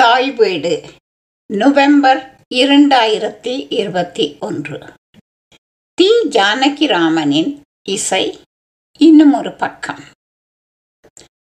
தாய் 0.00 0.30
வீடு. 0.30 0.92
நவம்பர் 1.52 2.40
இரண்டாயிரத்தி 2.54 3.66
இருபத்தி 3.72 4.36
ஒன்று. 4.40 4.92
தி 5.94 6.08
ஜானகிராமனின் 6.28 7.60
இசை 7.88 8.40
இன்னும் 8.98 9.32
ஒரு 9.32 9.52
பக்கம். 9.52 10.04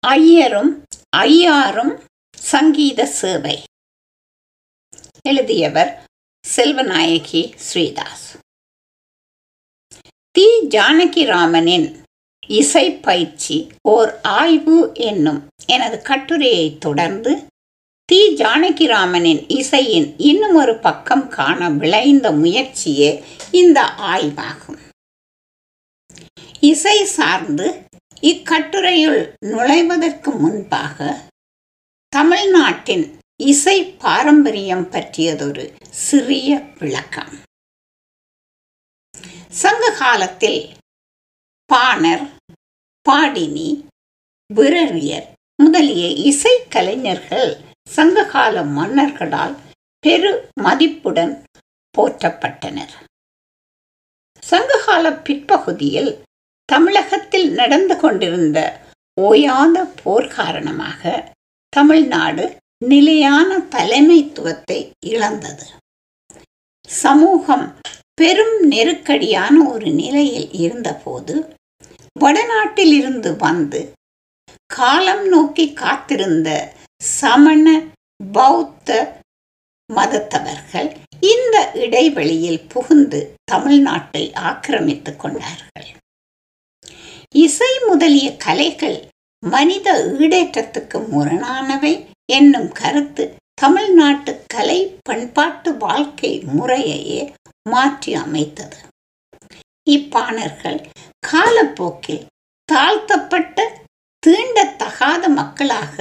ஐயரும் 0.06 0.84
ஐயாரும் 1.16 2.04
சங்கீத 2.36 3.06
சேவை. 3.06 3.62
எழுதியவர் 5.28 6.04
செல்வநாயகி 6.56 7.56
ஸ்ரீதாஸ். 7.56 8.38
தி 10.30 10.66
ஜானகிராமனின் 10.68 12.02
இசை 12.46 12.92
பயிற்சி 12.92 13.68
ஓர் 13.88 14.20
ஆய்வு 14.22 14.90
என்னும் 14.94 15.48
எனது 15.66 16.02
கட்டுரையை 16.02 16.78
தொடர்ந்து 16.78 17.52
தி 18.08 18.34
ஜானகிராமனின் 18.34 19.44
இசையின் 19.48 20.14
இன்னும் 20.16 20.54
ஒரு 20.54 20.78
பக்கம் 20.78 21.28
காண 21.28 21.70
விளைந்த 21.70 22.32
முயற்சியே 22.32 23.24
இந்த 23.50 23.80
ஆய்வாகும். 24.12 24.78
இசை 26.60 27.04
சார்ந்து 27.04 27.66
இக்கட்டுரையுள் 28.20 29.20
நுழைவதற்கு 29.40 30.30
முன்பாக 30.30 31.16
தமிழ்நாட்டின் 32.08 33.18
இசை 33.36 33.84
பாரம்பரியம் 33.84 34.86
பற்றியதொரு 34.90 35.72
சிறிய 35.90 36.60
விளக்கம். 36.78 37.34
சங்க 39.48 39.94
காலத்தில் 39.98 40.62
பாணர் 41.70 42.26
பாடினி 43.06 43.70
விரறியர் 44.54 45.28
முதலிய 45.56 46.06
இசை 46.30 46.56
கலைஞர்கள் 46.68 47.50
சங்ககால 47.86 48.62
மன்னர்களால் 48.76 49.54
பெரு 50.04 50.30
மதிப்புடன் 50.62 51.34
போற்றப்பட்டனர். 51.94 52.94
சங்ககால 54.42 55.12
பிற்பகுதியில் 55.26 56.12
தமிழகத்தில் 56.68 57.48
நடந்து 57.50 57.96
கொண்டிருந்த 57.96 58.58
ஓயாத 59.20 59.76
போர் 60.02 60.28
காரணமாக 60.28 61.32
தமிழ்நாடு 61.72 62.44
நிலையான 62.84 63.58
தலைமைத்துவத்தை 63.58 64.78
இழந்தது. 65.06 65.66
சமூகம் 66.88 67.66
பெரும் 68.14 68.56
நெருக்கடியான 68.72 69.54
ஒரு 69.70 69.90
நிலையில் 69.90 70.50
இருந்தபோது 70.52 71.34
வடநாட்டிலிருந்து 72.20 73.30
வந்து 73.36 73.80
காலம் 74.66 75.24
நோக்கி 75.28 75.72
காத்திருந்த 75.72 76.48
சமண 77.12 77.66
பௌத்த 78.32 78.90
மதத்தவர்கள் 79.90 80.90
இந்த 81.32 81.56
இடைவெளியில் 81.84 82.62
புகுந்து 82.72 83.20
தமிழ்நாட்டை 83.52 84.22
ஆக்கிரமித்துக் 84.48 85.20
கொண்டார்கள். 85.22 85.88
இசை 87.44 87.72
முதலிய 87.88 88.26
கலைகள் 88.36 88.98
மனித 89.42 89.88
ஈடேற்றத்துக்கு 90.18 90.98
முரணானவை 91.14 91.92
என்னும் 92.32 92.70
கருத்து 92.72 93.24
தமிழ்நாட்டு 93.62 94.32
கலை 94.54 94.80
பண்பாட்டு 95.02 95.70
வாழ்க்கை 95.76 96.32
முறையையே 96.56 97.22
மாற்றி 97.68 98.12
அமைத்தது. 98.14 98.78
இப்பாணர்கள் 99.90 100.80
காலப்போக்கில் 101.26 102.26
தாழ்த்தப்பட்ட 102.68 103.58
தீண்டத்தகாத 104.22 105.22
மக்களாக 105.40 105.96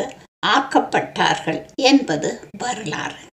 ஆக்கப்பட்டார்கள் 0.46 1.60
என்பது 1.76 2.48
வரலாறு. 2.58 3.24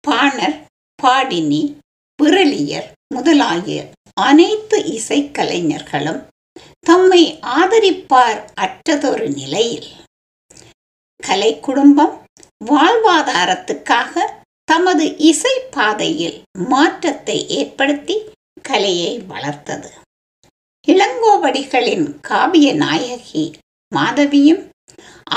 பாணர் 0.00 0.56
பாடினி 1.02 1.62
விரலியர் 2.22 2.88
முதலாகிய 3.14 3.88
அனைத்து 4.14 4.78
இசைக்கலைஞர்களும் 4.96 6.20
தம்மை 6.80 7.38
ஆதரிப்பார் 7.42 8.40
அற்றதொரு 8.54 9.32
நிலையில். 9.34 9.88
கலை 11.22 11.60
குடும்பம் 11.60 12.26
வாழ்வாதாரத்துக்காக 12.64 14.20
தமது 14.64 15.18
இசை 15.18 15.60
பாதையில் 15.70 16.42
மாற்றத்தை 16.68 17.48
ஏற்படுத்தி 17.48 18.16
கலையை 18.62 19.18
வளர்த்தது. 19.18 19.90
இளங்கோவடிகளின் 20.86 22.06
காவிய 22.20 22.74
நாயகி 22.74 23.44
மாதவியும் 23.92 24.62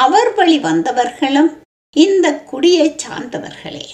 அவர் 0.03 0.33
வழி 0.33 0.57
வந்தவர்களும் 0.59 1.61
இந்த 1.95 2.43
குடியை 2.43 2.95
சார்ந்தவர்களே. 2.95 3.85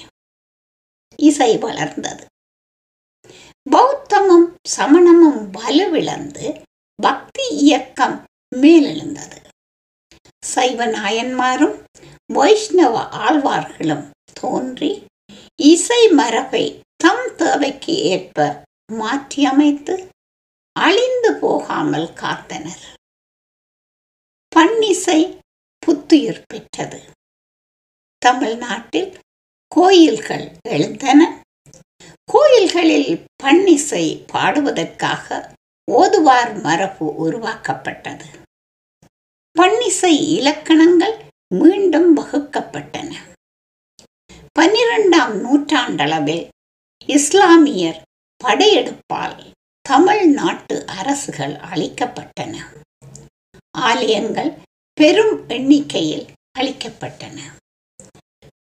இசை 1.15 1.57
வளர்ந்தது. 1.57 2.25
பௌத்தமும் 3.71 4.47
சமணமும் 4.69 5.49
வலுவிழந்து 5.49 6.61
பக்தி 6.95 7.45
இயக்கம் 7.47 8.23
மேலெழுந்தது. 8.55 9.37
சைவ 10.45 10.85
நாயன்மாரும் 10.87 11.77
வைஷ்ணவ 12.33 12.95
ஆழ்வார்களும் 13.09 14.05
தோன்றி 14.33 14.91
இசை 15.61 16.07
மரபை 16.07 16.65
தம் 16.95 17.35
தேவைக்கு 17.35 17.93
ஏற்ப 17.93 18.63
மாற்றியமைத்து 18.93 19.95
அழிந்து 20.79 21.31
போகாமல் 21.35 22.09
காத்தனர். 22.23 22.83
பன்னிசை 24.55 25.19
புத்துயிர் 25.85 26.43
பெற்றது. 26.47 27.01
தமிழ்நாட்டில் 28.17 29.19
கோயில்கள் 29.67 30.51
எழுந்தன. 30.69 31.41
கோயில்களில் 32.31 33.25
பன்னிசை 33.43 34.25
பாடுவதற்காக 34.33 35.51
ஓதுவார் 35.91 36.61
மரபு 36.61 37.15
உருவாக்கப்பட்டது. 37.15 38.25
பன்னிசை 39.59 40.13
இலக்கணங்கள் 40.37 41.15
மீண்டும் 41.55 42.17
வகுக்கப்பட்டன. 42.17 43.15
பன்னிரெண்டாம் 44.59 45.33
நூற்றாண்டளவில் 45.45 46.49
இஸ்லாமியர் 47.05 48.01
படையெடுப்பால் 48.43 49.51
தமிழ்நாட்டு 49.81 50.85
அரசுகள் 50.85 51.53
அளிக்கப்பட்டன. 51.53 52.57
ஆலயங்கள் 53.77 54.53
பெரும் 54.93 55.49
எண்ணிக்கையில் 55.49 56.25
அளிக்கப்பட்டன. 56.59 57.39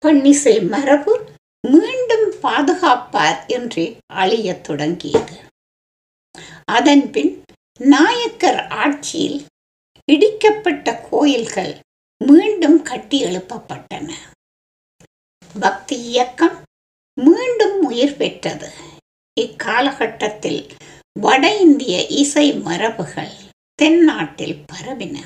பன்னிசை 0.06 0.70
மரபு 0.70 1.30
மீண்டும் 1.68 2.32
பாதுகாப்பார் 2.42 3.48
என்று 3.48 3.98
அழியத் 4.14 4.64
தொடங்கியது. 4.64 5.38
அதன்பின் 6.66 7.44
நாயக்கர் 7.78 8.68
ஆட்சியில் 8.68 9.46
இடிக்கப்பட்ட 10.12 11.10
கோயில்கள் 11.10 11.80
மீண்டும் 12.26 12.82
கட்டி 12.82 13.24
எழுப்பப்பட்டன. 13.24 14.14
பக்தி 15.60 15.96
இயக்கம் 15.96 16.64
மீண்டும் 17.14 17.84
உயிர் 17.84 18.18
பெற்றது. 18.18 18.72
இக்காலகட்டத்தில் 19.42 20.70
வட 21.20 21.58
இந்திய 21.60 22.06
இசை 22.06 22.54
மரபுகள் 22.54 23.34
தென்னாட்டில் 23.76 24.66
பரவின. 24.74 25.18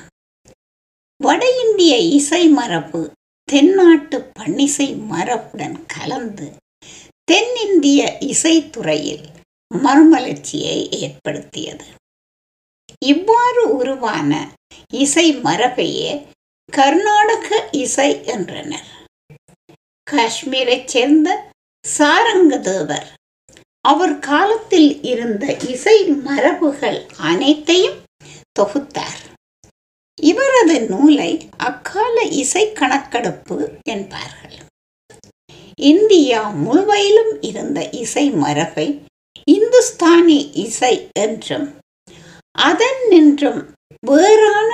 வட 1.24 1.44
இந்திய 1.62 1.96
இசை 1.96 2.48
மரபு 2.48 3.10
தென்னாட்டு 3.44 4.32
பன்னிசை 4.38 4.86
மரபுடன் 5.10 5.78
கலந்து 5.86 6.52
தென்னிந்திய 7.24 8.00
இசைத்துறையில் 8.20 9.24
மறுமலர்ச்சியை 9.74 10.76
ஏற்படுத்தியது. 10.90 11.84
இவ்வாறு 13.04 13.76
உருவான 13.76 14.50
இசை 14.92 15.36
மரபையே 15.36 16.26
கர்நாடக 16.72 17.68
இசை 17.72 18.24
என்றனர். 18.24 18.88
காஷ்மீரைச் 20.10 20.88
சேர்ந்த 20.88 21.50
சாரங்கதேவர் 21.98 23.06
அவர் 23.80 24.18
காலத்தில் 24.18 25.02
இருந்த 25.02 25.56
இசை 25.68 25.98
மரபுகள் 26.10 27.00
அனைத்தையும் 27.16 28.00
தொகுத்தார். 28.60 29.23
இவரது 30.22 30.80
நூலை 30.80 31.48
அக்கால 31.56 32.22
இசை 32.22 32.72
கணக்கெடுப்பு 32.72 33.70
என்பார்கள். 33.82 34.58
இந்தியா 35.80 36.48
முழுவதிலும் 36.48 37.42
இருந்த 37.42 37.88
இசை 37.88 38.30
மரபை 38.30 39.02
இந்துஸ்தானி 39.50 40.38
இசை 40.52 41.08
என்றும் 41.12 41.78
அதன் 42.58 43.08
நின்றும் 43.08 43.60
வேறான 44.06 44.70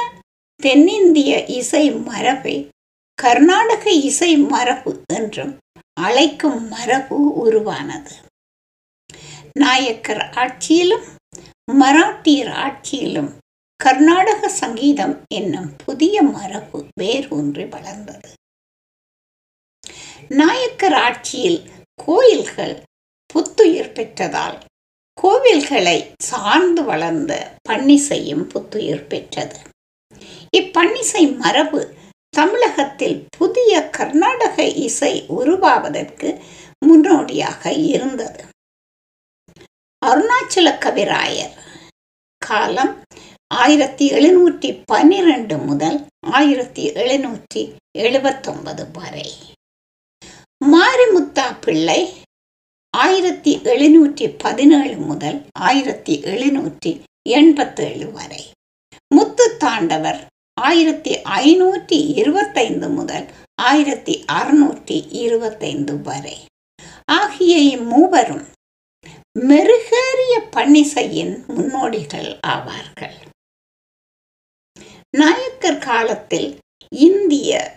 தென்னிந்திய 0.62 1.44
இசை 1.44 1.90
மரபை 1.90 2.69
கர்நாடக 3.14 3.90
இசை 3.90 4.37
மரபு 4.37 5.02
என்றும் 5.14 5.58
அழைக்கும் 6.00 6.69
மரபு 6.69 7.16
உருவானது. 7.32 8.12
நாயக்கர் 9.52 10.25
ஆட்சியிலும் 10.34 11.06
மராட்டியர் 11.72 12.52
ஆட்சியிலும் 12.64 13.31
கர்நாடக 13.80 14.48
சங்கீதம் 14.48 15.22
என்னும் 15.34 15.76
புதிய 15.84 16.22
மரபு 16.22 16.84
வேரூன்றி 17.00 17.64
வளர்ந்தது. 17.64 18.30
நாயக்கர் 20.28 20.92
ஆட்சியில் 20.92 21.60
கோயில்கள் 22.04 22.82
புத்துயிர் 23.26 23.92
பெற்றதால் 23.92 24.58
கோவில்களை 25.22 26.14
சார்ந்து 26.18 26.84
வளர்ந்த 26.84 27.32
பன்னிசையும் 27.68 28.44
புத்துயிர் 28.44 29.06
பெற்றது. 29.06 29.58
இப்பன்னிசை 30.56 31.36
மரபு 31.38 31.94
தமிழகத்தில் 32.30 33.26
புதிய 33.38 33.88
கர்நாடக 33.88 34.64
இசை 34.64 35.24
உருவாவதற்கு 35.28 36.42
முன்னோடியாக 36.86 37.72
இருந்தது. 37.72 38.44
அருணாச்சல 40.06 40.68
கவிராயர் 40.84 41.56
காலம் 42.42 42.94
ஆயிரத்தி 43.50 44.12
எழுநூற்றி 44.12 44.82
பன்னிரண்டு 44.87 45.56
முதல் 45.58 45.97
ஆயிரத்தி 46.20 46.93
எழுநூற்றி 46.93 47.62
எழுபத்தொன்பது 47.99 48.85
வரை. 48.93 49.32
மாரிமுத்தா 50.64 51.47
பிள்ளை 51.61 52.12
ஆயிரத்தி 52.91 53.58
எழுநூற்றி 53.64 54.35
பதினேழு 54.38 54.97
முதல் 54.97 55.38
ஆயிரத்தி 55.58 56.20
எழுநூற்றி 56.25 57.00
எண்பத்தேழு 57.23 58.12
வரை. 58.12 58.52
முத்து 59.14 59.56
தாண்டவர் 59.56 60.20
ஆயிரத்தி 60.61 61.14
ஐநூற்றி 61.25 61.99
இருபத்தைந்து 62.14 62.88
முதல் 62.88 63.26
ஆயிரத்தி 63.62 64.25
அறுநூற்றி 64.32 65.08
இருபத்தைந்து 65.11 66.02
வரை. 66.02 66.37
ஆகிய 67.05 67.56
இம்மூவரும் 67.76 68.44
மெருகேறிய 69.49 70.35
பன்னிசையின் 70.50 71.35
முன்னோடிகள் 71.47 72.38
ஆவார்கள். 72.47 73.19
நாயக்கர் 75.14 75.78
காலத்தில் 75.78 76.58
இந்திய 76.96 77.76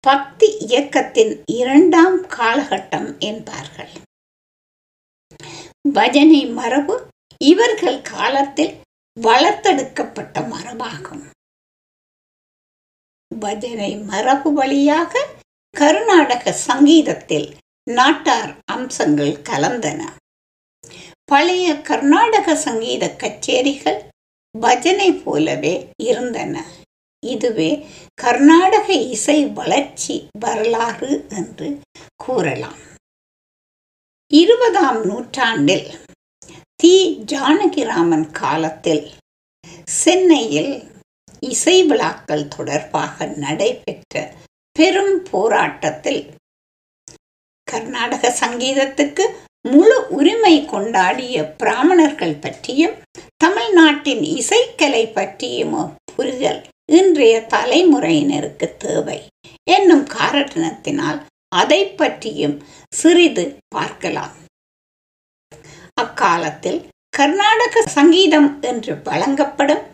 பக்தி 0.00 0.48
இயக்கத்தின் 0.66 1.32
இரண்டாம் 1.46 2.18
காலகட்டம் 2.28 3.18
என்பார்கள். 3.18 3.92
பஜனை 5.92 6.46
மரபு 6.46 6.94
இவர்கள் 7.40 8.02
காலத்தில் 8.02 8.74
வளர்த்தெடுக்கப்பட்ட 9.20 10.42
மரபாகும் 10.52 11.24
பஜனை 13.38 13.96
மரபு 13.96 14.52
வழியாக 14.52 15.24
கர்நாடக 15.74 16.52
சங்கீதத்தில் 16.52 17.48
நாட்டார் 17.90 18.52
அம்சங்கள் 18.64 19.34
கலந்தன. 19.50 20.02
பழைய 21.24 21.66
கர்நாடக 21.80 22.56
சங்கீத 22.56 23.04
கச்சேரிகள் 23.22 23.98
பஜனை 24.60 25.12
போலவே 25.12 25.74
இருந்தன. 25.96 26.64
இதுவே 27.26 27.70
கர்நாடக 28.14 28.92
இசை 28.92 29.38
வளர்ச்சி 29.46 30.28
வரலாறு 30.40 31.26
என்று 31.28 31.68
கூறலாம். 32.16 32.78
இருபதாம் 34.32 35.00
நூற்றாண்டில் 35.06 35.88
தி. 36.76 36.94
ஜானகிராமன் 37.32 38.30
காலத்தில் 38.30 39.04
சென்னையில் 39.84 40.72
இசை 41.40 41.82
விழாக்கள் 41.82 42.48
தொடர்பாக 42.48 43.26
நடைபெற்ற 43.26 44.34
பெரும் 44.76 45.22
போராட்டத்தில் 45.30 46.22
கர்நாடக 47.70 48.28
சங்கீதத்துக்கு 48.40 49.24
முழு 49.70 49.96
உரிமை 50.08 50.54
கொண்டாடிய 50.72 51.36
பிராமணர்கள் 51.56 52.40
பற்றியும் 52.40 52.96
தமிழ்நாட்டின் 53.36 54.22
இசைக்கலை 54.38 55.12
பற்றியும் 55.12 55.76
புரிதல் 56.16 56.60
இன்றைய 56.92 57.36
தலைமுறையினருக்கு 57.54 58.66
தேவை. 58.76 59.18
என்னும் 59.70 60.06
காரணத்தினால் 60.18 61.18
அதை 61.56 61.80
பற்றியும் 62.00 62.56
சிறிது 62.88 63.44
பார்க்கலாம். 63.74 64.34
அக்காலத்தில் 65.94 66.80
கர்நாடக 67.16 67.82
சங்கீதம் 67.82 68.48
என்று 68.60 68.94
வழங்கப்படும் 69.04 69.84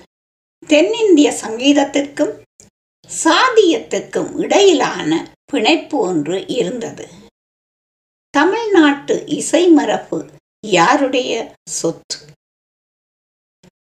தென்னிந்திய 0.67 1.29
சங்கீதத்திற்கும் 1.43 2.33
சாதியத்திற்கும் 3.09 4.31
இடையிலான 4.37 5.11
பிணைப்பு 5.45 5.99
ஒன்று 5.99 6.37
இருந்தது. 6.59 7.05
தமிழ்நாட்டு 8.37 9.27
இசை 9.27 9.69
மரபு 9.69 10.31
யாருடைய 10.67 11.55
சொத்து? 11.71 12.17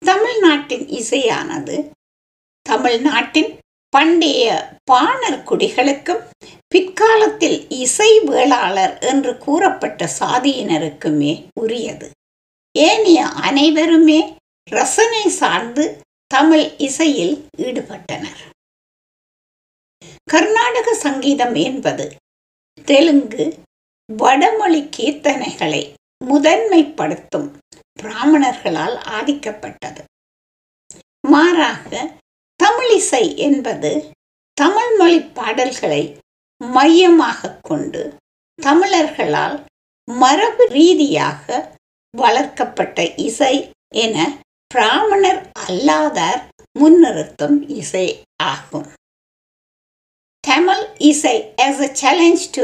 தமிழ்நாட்டின் 0.06 0.88
இசையானது 0.88 1.90
தமிழ்நாட்டின் 2.62 3.58
பண்டைய 3.90 4.70
பாணர் 4.84 5.44
குடிகளுக்கும் 5.44 6.24
பிற்காலத்தில் 6.68 7.66
இசை 7.70 8.20
வேளாளர் 8.20 9.00
என்று 9.00 9.38
கூறப்பட்ட 9.38 10.10
சாதியினருக்குமே 10.20 11.48
உரியது. 11.60 12.10
ஏனைய 12.78 13.28
அனைவருமே 13.28 14.38
ரசனை 14.70 15.30
சார்ந்து 15.30 16.02
தமிழ் 16.28 16.74
இசையில் 16.78 17.48
ஈடுபட்டனர். 17.58 18.44
கர்நாடக 20.24 20.94
சங்கீதம் 20.94 21.56
என்பது 21.56 22.16
தெலுங்கு 22.86 23.46
வடமொழி 24.14 24.90
கீர்த்தனைகளை 24.98 25.94
முதன்மைப்படுத்தும் 26.26 27.48
பிராமணர்களால் 28.02 28.98
ஆதிக்கப்பட்டது. 29.18 30.02
மாறாக 31.28 32.12
தமிழிசை 32.64 33.36
என்பது 33.36 33.92
தமிழ் 34.54 34.96
மொழி 34.98 35.20
பாடல்களை 35.20 36.18
மையமாக 36.58 37.60
கொண்டு 37.62 38.18
தமிழர்களால் 38.62 39.64
மரபு 40.08 40.66
ரீதியாக 40.68 41.78
வளர்க்கப்பட்ட 42.18 43.14
இசை 43.16 43.72
என 43.96 44.38
பிராமணர் 44.68 45.42
அல்லாதார் 45.68 46.42
முன்னிறுத்தும் 46.80 47.58
இசை 47.70 48.22
ஆகும். 48.44 48.88
Tamil 50.48 50.82
இசை 50.98 51.54
as 51.58 51.80
a 51.80 51.94
challenge 51.94 52.52
to 52.52 52.64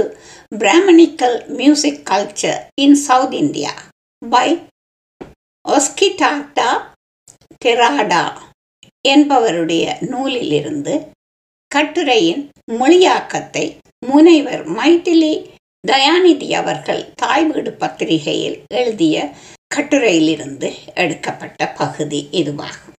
Brahminical 0.58 1.34
music 1.50 2.06
culture 2.06 2.68
in 2.78 2.96
South 2.96 3.34
India 3.34 3.72
by 4.22 4.48
ஒஸ்கிடாட்டா 5.66 6.70
டெராடா 7.66 8.42
என்பவருடைய 9.08 9.86
நூலிலிருந்து 10.10 10.94
கட்டுரையின் 11.76 12.50
மொழியாக்கத்தை 12.72 13.66
முனைவர் 14.06 14.70
மைத்திலி 14.70 15.34
தயாநிதி 15.88 16.54
அவர்கள் 16.54 17.14
தாய் 17.16 17.46
வீடு 17.46 17.74
பத்திரிகையில் 17.74 18.64
எழுதிய 18.68 19.36
கட்டுரையிலிருந்து 19.76 20.72
எடுக்கப்பட்ட 20.94 21.68
பகுதி 21.68 22.28
இதுவாகும். 22.32 22.96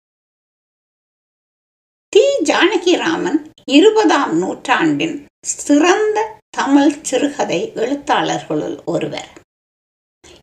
தி 2.09 2.25
ஜானகிராமன் 2.45 3.41
இருபதாம் 3.65 4.39
நூற்றாண்டின் 4.39 5.27
சிறந்த 5.47 6.39
தமிழ் 6.51 7.01
சிறுகதை 7.03 7.73
எழுத்தாளர்களுள் 7.75 8.85
ஒருவர். 8.85 9.29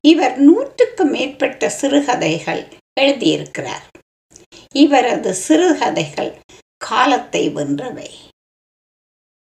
இவர் 0.02 0.38
நூற்றுக்கு 0.38 1.06
மேற்பட்ட 1.06 1.70
சிறுகதைகள் 1.70 2.68
எழுதியிருக்கிறார். 3.00 3.88
இவரது 4.74 5.34
சிறுகதைகள் 5.34 6.40
காலத்தை 6.78 7.50
வென்றவை. 7.50 8.10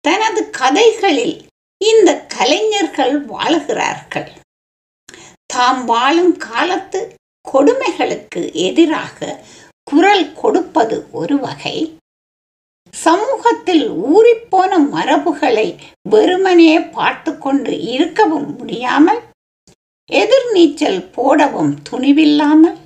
தனது 0.01 0.49
கதைகளில் 0.49 1.45
இந்த 1.77 2.25
கலைஞர்கள் 2.25 3.25
வாழுகிறார்கள். 3.25 4.29
தாம் 5.45 5.85
வாழும் 5.85 6.37
காலத்து 6.37 7.13
கொடுமைகளுக்கு 7.51 8.53
எதிராக 8.53 9.45
குரல் 9.83 10.33
கொடுப்பது 10.33 11.07
ஒரு 11.11 11.37
வகை 11.39 11.97
சமூகத்தில் 12.93 13.91
ஊறிப்போன 13.91 14.89
மரபுகளை 14.91 15.79
வெறுமனே 16.09 16.79
பார்த்து 16.79 17.37
கொண்டு 17.37 17.81
இருக்கவும் 17.81 18.57
முடியாமல் 18.57 19.21
எதிர்நீச்சல் 20.11 21.11
போடவும் 21.11 21.77
துணிவில்லாமல் 21.89 22.77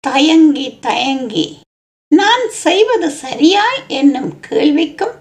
தயங்கி 0.00 0.78
தயங்கி 0.80 1.58
நான் 2.08 2.48
செய்வது 2.48 3.10
சரியா 3.10 3.64
என்னும் 3.88 4.34
கேள்விக்கும் 4.50 5.16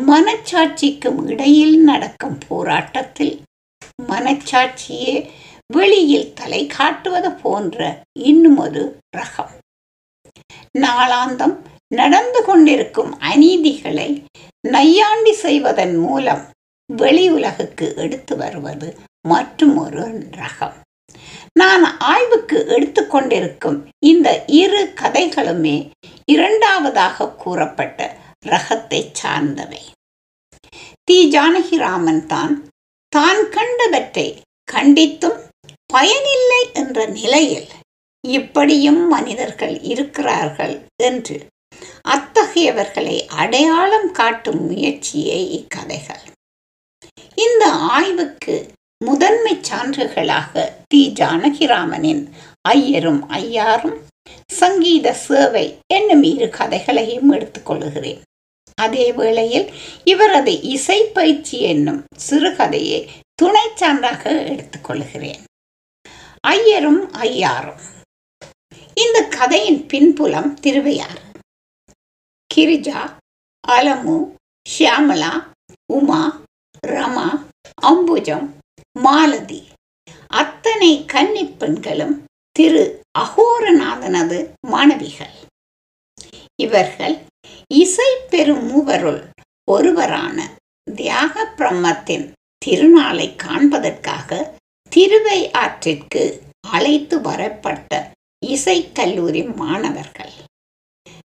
மனச்சாட்சிக்கும் 0.00 1.26
இடையில் 1.26 1.82
நடக்கும் 1.82 2.38
போராட்டத்தில் 2.48 3.40
மனச்சாட்சியே 4.08 5.30
வெளியில் 5.66 6.32
தலை 6.32 6.66
காட்டுவது 6.66 7.32
போன்ற 7.32 8.02
இன்னுமொரு 8.12 9.00
ரகம். 9.16 9.52
நாளாந்தம் 10.78 11.56
நடந்து 11.90 12.40
கொண்டிருக்கும் 12.42 13.12
அநீதிகளை 13.20 14.08
நையாண்டி 14.68 15.32
செய்வதன் 15.32 15.96
மூலம் 15.98 16.42
வெளி 16.86 17.30
உலகுக்கு 17.30 17.86
எடுத்து 17.96 18.36
வருவது 18.36 18.88
மற்றும் 19.28 19.76
ஒரு 19.76 20.04
ரகம். 20.30 20.76
நான் 21.52 21.84
ஆய்வுக்கு 21.98 22.58
எடுத்துக்கொண்டிருக்கும் 22.66 23.78
இந்த 23.98 24.28
இரு 24.46 24.82
கதைகளுமே 24.94 25.76
இரண்டாவதாக 26.24 27.30
கூறப்பட்ட 27.36 27.98
ரகத்தை 28.46 29.00
சார்ந்தவை. 29.12 29.82
தி 31.04 31.18
ஜானகிராமன் 31.30 32.26
தான் 32.26 32.54
தான் 33.12 33.42
கண்டவற்றை 33.50 34.26
கண்டித்தும் 34.68 35.38
பயனில்லை 35.86 36.62
என்ற 36.72 37.06
நிலையில் 37.06 37.68
இப்படியும் 38.24 39.02
மனிதர்கள் 39.06 39.76
இருக்கிறார்கள் 39.82 40.74
என்று 41.02 41.36
அத்தகையவர்களை 42.12 43.26
அடையாளம் 43.26 44.12
காட்டும் 44.12 44.66
முயற்சியே 44.66 45.38
இக்கதைகள். 45.58 46.24
இந்த 47.34 47.72
ஆய்வுக்கு 47.72 48.72
முதன்மை 49.04 49.60
சான்றுகளாக 49.68 50.72
டி. 50.88 51.12
ஜானகிராமனின் 51.20 52.22
ஐயரும் 52.68 53.28
ஐயாரும் 53.28 53.98
சங்கீத 54.52 55.12
சேவை 55.12 55.78
என்னும் 55.94 56.22
இரு 56.22 56.48
கதைகளையும் 56.48 57.32
எடுத்துக்கொள்கிறேன் 57.32 58.20
அதே 58.74 59.12
வேளையில் 59.12 59.72
இவரது 60.04 60.60
இசை 60.60 61.04
பயிற்சி 61.04 61.60
என்னும் 61.60 62.04
சிறுகதையை 62.28 63.08
துணை 63.34 63.66
சான்றாக 63.80 64.22
எடுத்துக்கொள்கிறேன் 64.52 65.42
ஐயரும் 66.40 67.12
ஐயாரும். 67.12 67.80
இந்த 68.94 69.24
கதையின் 69.24 69.86
பின்புலம் 69.86 70.54
திருவையாறு. 70.54 71.28
கிரிஜா 72.60 73.16
அலமு 73.68 74.36
ஷியாமலா 74.70 75.52
உமா 75.92 76.40
ரமா 76.86 77.46
அம்புஜம் 77.82 78.48
மாலதி. 78.92 79.68
அத்தனை 80.26 81.04
கன்னிப் 81.12 81.58
பெண்களும் 81.58 82.24
திரு 82.52 83.02
அகோரநாதனது 83.18 84.52
மாணவிகள். 84.60 85.34
இவர்கள் 86.60 87.16
இசை 87.74 88.16
பெறும் 88.30 88.70
மூவருள் 88.70 89.30
ஒருவரான 89.70 90.58
தியாக 90.94 91.52
பிரம்மத்தின் 91.56 92.32
திருநாளை 92.66 93.36
காண்பதற்காக 93.36 94.58
திருவை 94.96 95.50
ஆற்றிற்கு 95.52 96.40
அழைத்து 96.60 97.20
வரப்பட்ட 97.20 98.12
இசை 98.46 98.92
கல்லூரி 98.92 99.42
மாணவர்கள். 99.42 100.32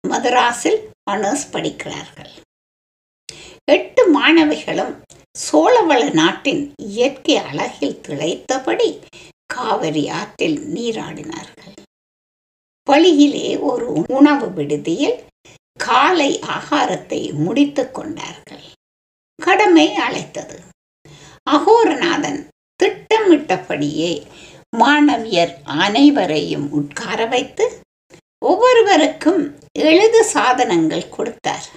மதராஸில் 0.08 0.94
ஆனர்ஸ் 1.10 1.50
படிக்கிறார்கள். 1.50 2.30
எட்டு 3.70 4.02
மாணவிகளும் 4.12 5.02
சோழவள 5.52 6.12
நாட்டின் 6.12 6.74
இயற்கை 6.82 7.36
அழகில் 7.36 8.00
திளைத்தபடி 8.00 9.00
காவிரி 9.46 10.08
ஆற்றில் 10.08 10.58
நீராடினார்கள். 10.74 11.76
வழியிலே 12.84 13.56
ஒரு 13.56 14.04
உணவு 14.08 14.52
விடுதியில் 14.52 15.24
காலை 15.78 16.38
ஆகாரத்தை 16.38 17.32
முடித்துக் 17.32 17.94
கொண்டார்கள். 17.94 18.66
கடமை 19.42 19.94
அழைத்தது. 19.94 20.60
அகோரநாதன் 21.50 22.48
திட்டமிட்டபடியே 22.84 24.26
மாணவியர் 24.76 25.54
அனைவரையும் 25.64 26.70
உட்கார 26.70 27.26
வைத்து 27.26 27.84
ஒவ்வொருவருக்கும் 28.48 29.42
எழுது 29.78 30.20
சாதனங்கள் 30.24 31.08
கொடுத்தார். 31.08 31.68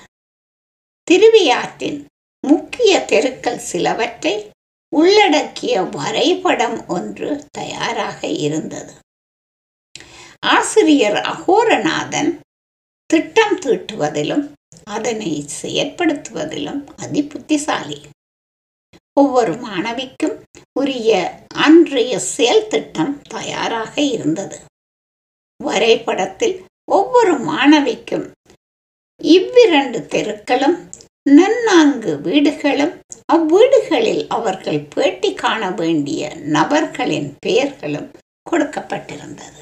திருவியாற்றின் 1.07 1.99
முக்கிய 2.47 2.91
தெருக்கள் 3.11 3.65
சிலவற்றை 3.69 4.33
உள்ளடக்கிய 4.95 5.81
வரைபடம் 5.97 6.77
ஒன்று 6.87 7.31
தயாராக 7.51 8.19
இருந்தது. 8.27 8.93
ஆசிரியர் 10.45 11.19
அகோரநாதன் 11.31 12.31
திட்டம் 13.09 13.57
தீட்டுவதிலும் 13.59 14.45
அதனை 14.83 15.31
செயற்படுத்துவதிலும் 15.61 16.81
அதிபுத்திசாலி. 17.03 17.99
ஒவ்வொரு 19.13 19.53
மாணவிக்கும் 19.65 20.37
உரிய 20.79 21.11
அன்றைய 21.65 22.13
செயல் 22.35 22.67
திட்டம் 22.67 23.13
தயாராக 23.29 23.93
இருந்தது. 24.15 24.57
வரைபடத்தில் 25.63 26.55
ஒவ்வொரு 26.91 27.33
மாணவிக்கும் 27.43 28.27
இவ்விரண்டு 29.21 29.99
தெருக்களும் 30.07 30.77
நன்னான்கு 31.29 32.11
வீடுகளும் 32.21 32.93
அவ்வீடுகளில் 33.33 34.21
அவர்கள் 34.27 34.79
பேட்டி 34.95 35.33
காண 35.33 35.71
வேண்டிய 35.71 36.31
நபர்களின் 36.35 37.29
பெயர்களும் 37.39 38.09
கொடுக்கப்பட்டிருந்தது. 38.51 39.61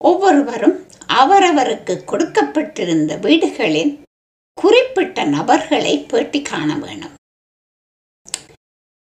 ஒவ்வொருவரும் 0.00 0.76
அவரவருக்கு 1.14 1.94
கொடுக்கப்பட்டிருந்த 2.12 3.18
வீடுகளின் 3.18 3.92
குறிப்பிட்ட 4.58 5.24
நபர்களை 5.24 5.94
பேட்டி 6.08 6.42
காண 6.42 6.76
வேணும். 6.76 7.14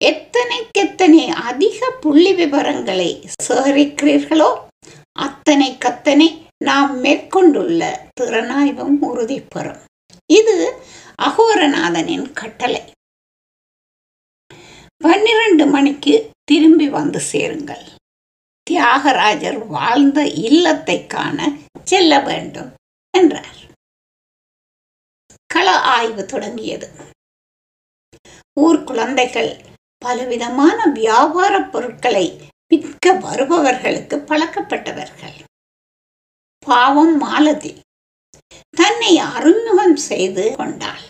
எத்தனைக்கெத்தனை 0.01 1.25
அதிக 1.49 1.89
புள்ளி 2.03 2.31
விவரங்களை 2.33 3.11
சேகரிக்கிறீர்களோ 3.45 4.49
அத்தனைக்கத்தனை 5.25 6.27
நாம் 6.63 6.93
மேற்கொண்டுள்ள 6.99 7.81
திறனாய்வும் 8.19 8.97
உறுதி 9.09 9.37
பெறும் 9.53 9.81
இது 10.39 10.55
அகோரநாதனின் 11.27 12.27
கட்டளை. 12.33 12.81
பன்னிரண்டு 15.03 15.65
மணிக்கு 15.65 16.13
திரும்பி 16.43 16.87
வந்து 16.89 17.19
சேருங்கள். 17.31 17.85
தியாகராஜர் 18.67 19.59
வாழ்ந்த 19.67 20.19
இல்லத்தை 20.47 20.97
காண 21.07 21.39
செல்ல 21.83 22.19
வேண்டும் 22.19 22.71
என்றார். 23.13 23.55
கள 25.53 25.67
ஆய்வு 25.95 26.25
தொடங்கியது. 26.25 26.89
ஊர் 28.65 28.83
குழந்தைகள் 28.83 29.51
பலவிதமான 30.05 30.77
வியாபார 30.99 31.53
பொருட்களை 31.73 32.25
விற்க 32.71 33.13
வருபவர்களுக்கு 33.25 34.15
பழக்கப்பட்டவர்கள். 34.29 35.37
பாவம் 36.67 37.15
மாலதி 37.23 37.73
தன்னை 38.79 39.11
அறிமுகம் 39.35 39.97
செய்து 40.09 40.45
கொண்டாள். 40.59 41.03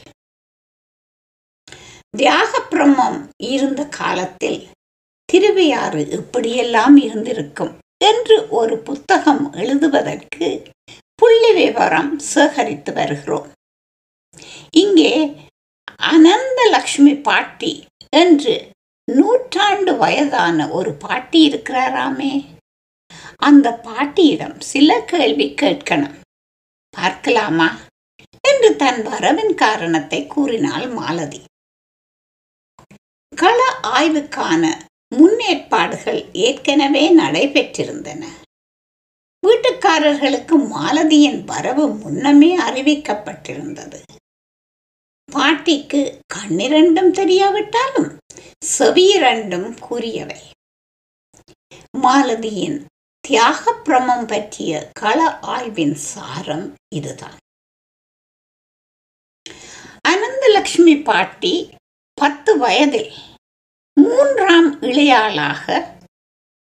தியாக 2.20 2.52
பிரம்மம் 2.72 3.20
இருந்த 3.54 3.82
காலத்தில் 3.98 4.60
திருவையாறு 5.30 6.02
எப்படியெல்லாம் 6.18 6.96
இருந்திருக்கும் 7.06 7.74
என்று 8.10 8.38
ஒரு 8.60 8.76
புத்தகம் 8.88 9.44
எழுதுவதற்கு 9.62 10.48
புள்ளி 11.22 11.52
விவரம் 11.60 12.12
சேகரித்து 12.34 12.92
வருகிறோம். 12.94 13.50
இங்கே 14.84 15.14
அனந்த 16.12 16.60
லக்ஷ்மி 16.76 17.14
பாட்டி 17.28 17.74
என்று 18.24 18.56
நூற்றாண்டு 19.12 19.98
வயதான 19.98 20.70
ஒரு 20.70 20.94
பாட்டி 20.94 21.50
இருக்கிறாராமே? 21.50 22.46
அந்த 23.38 23.74
பாட்டியிடம் 23.74 24.60
சில 24.60 25.02
கேள்வி 25.02 25.54
கேட்கணும். 25.62 26.16
பார்க்கலாமா? 26.90 27.78
என்று 28.48 28.76
தன் 28.76 29.04
வரவின் 29.04 29.56
காரணத்தை 29.56 30.28
கூறினாள் 30.28 30.88
மாலதி. 30.88 31.44
கள 33.36 33.80
ஆய்வுக்கான 33.84 34.80
முன்னேற்பாடுகள் 35.16 36.30
ஏற்கனவே 36.34 37.18
நடைபெற்றிருந்தன. 37.18 38.26
வீட்டுக்காரர்களுக்கு 39.48 40.68
மாலதியின் 40.68 41.44
வரவு 41.44 41.88
முன்னமே 41.88 42.58
அறிவிக்கப்பட்டிருந்தது. 42.60 44.02
பாட்டிக்கு 45.32 46.20
கண்ணிரண்டும் 46.34 47.12
தெரியாவிட்டாலும் 47.12 48.18
செவியிரண்டும் 48.80 49.80
கூறியவை. 49.80 50.42
மாலதியின் 51.98 52.86
தியாக 53.20 53.74
பிரமம் 53.74 54.26
பற்றிய 54.26 54.92
கள 54.94 55.40
ஆய்வின் 55.40 55.96
சாரம் 55.96 56.74
இதுதான். 56.96 57.38
அனந்தலக்ஷ்மி 60.08 61.04
பாட்டி 61.04 61.74
பத்து 62.14 62.58
வயதில் 62.58 63.14
மூன்றாம் 64.02 64.82
இளையாளாக 64.82 65.84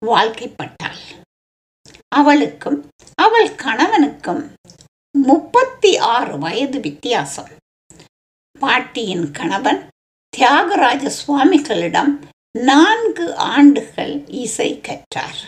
வாழ்க்கைப்பட்டாள். 0.05 1.03
அவளுக்கும் 2.15 2.89
அவள் 3.15 3.49
கணவனுக்கும் 3.49 4.53
முப்பத்தி 5.11 5.97
ஆறு 5.97 6.37
வயது 6.37 6.79
வித்தியாசம். 6.79 7.49
பாட்டியின் 8.59 9.31
கணவன் 9.31 9.87
தியாகராஜ 10.37 11.11
சுவாமிகளிடம் 11.17 12.11
நான்கு 12.51 13.25
ஆண்டுகள் 13.35 14.13
இசை 14.27 14.81
கற்றார். 14.81 15.41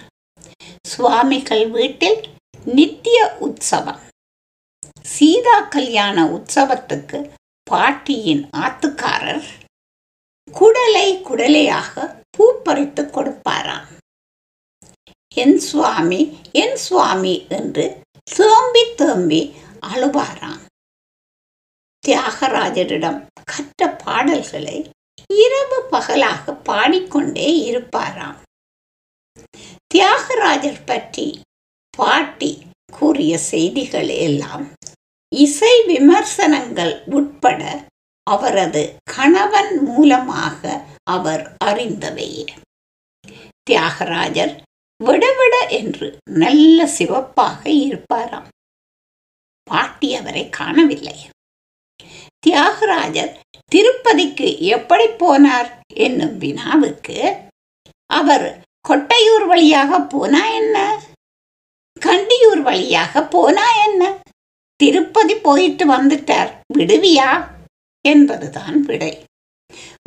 சுவாமிகள் 0.88 1.70
வீட்டில் 1.70 2.20
நித்திய 2.66 3.20
உற்சவம். 3.40 4.02
சீதா 5.02 5.60
கல்யாண 5.60 6.26
உற்சவத்துக்கு 6.26 7.20
பாட்டியின் 7.64 8.50
ஆத்துக்காரர் 8.58 9.48
குடலை 10.54 11.08
குடலையாக 11.30 12.24
பூ 12.38 12.46
பறித்து 12.64 13.04
கொடுப்பாராம். 13.04 13.90
என் 15.36 15.60
சுவாமி 15.60 16.22
என் 16.52 16.78
சுவாமி 16.78 17.36
என்று 17.50 18.02
தேம்பி 18.36 18.86
தேம்பி 18.96 19.42
அழுவாராம். 19.94 20.64
தியாகராஜரிடம் 22.08 23.26
கற்ற 23.44 23.88
பாடல்களை 23.90 24.92
இரவு 25.28 25.84
பகலாக 25.90 26.54
பாடிக்கொண்டே 26.54 27.72
இருப்பாராம். 27.72 28.38
தியாகராஜர் 29.88 30.80
பற்றி 30.86 31.42
பாட்டி 31.98 32.62
கூறிய 32.92 33.38
செய்திகள் 33.38 34.08
எல்லாம் 34.08 34.66
இசை 35.36 35.84
விமர்சனங்கள் 35.86 37.04
உட்பட 37.06 37.62
அவரது 38.24 38.96
கணவன் 39.16 39.84
மூலமாக 39.84 40.82
அவர் 41.04 41.56
அறிந்தவையே 41.66 42.48
தியாகராஜர் 43.64 44.62
விடவிட 45.04 45.68
என்று 45.70 46.20
நல்ல 46.32 46.86
சிவப்பாக 46.88 47.70
இருப்பாராம். 47.70 48.48
பாட்டி 49.64 50.16
அவரை 50.16 50.50
காணவில்லை. 50.50 51.18
தியாகராஜர் 52.48 53.40
திருப்பதிக்கு 53.72 54.60
எப்படி 54.60 55.06
போனார் 55.06 55.70
என்னும் 55.94 56.38
வினாவுக்கு 56.38 57.34
அவர் 58.06 58.66
கொட்டையூர் 58.90 59.46
வழியாக 59.48 60.00
போனா 60.02 60.48
என்ன? 60.48 61.00
கண்டியூர் 62.06 62.62
வழியாக 62.62 63.24
போனா 63.24 63.86
என்ன? 63.86 64.18
திருப்பதி 64.76 65.36
போயிட்டு 65.36 65.92
வந்துட்டார் 65.92 66.52
விடுவியா? 66.78 67.48
என்பதுதான் 68.02 68.82
விடை. 68.82 69.24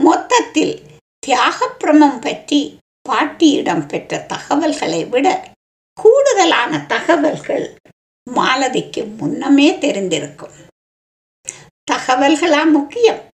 மொத்தத்தில் 0.02 0.82
தியாகப்பிரமம் 1.26 2.20
பற்றி 2.20 2.78
பாட்டியிடம் 3.02 3.86
பெற்ற 3.86 4.18
தகவல்களை 4.18 5.04
விட 5.04 5.54
கூடுதலான 5.98 6.86
தகவல்கள் 6.86 7.74
மாலதிக்கு 8.34 9.16
முன்னமே 9.16 9.70
தெரிந்திருக்கும். 9.78 10.56
தகவல்களா 11.90 12.70
முக்கியம். 12.70 13.28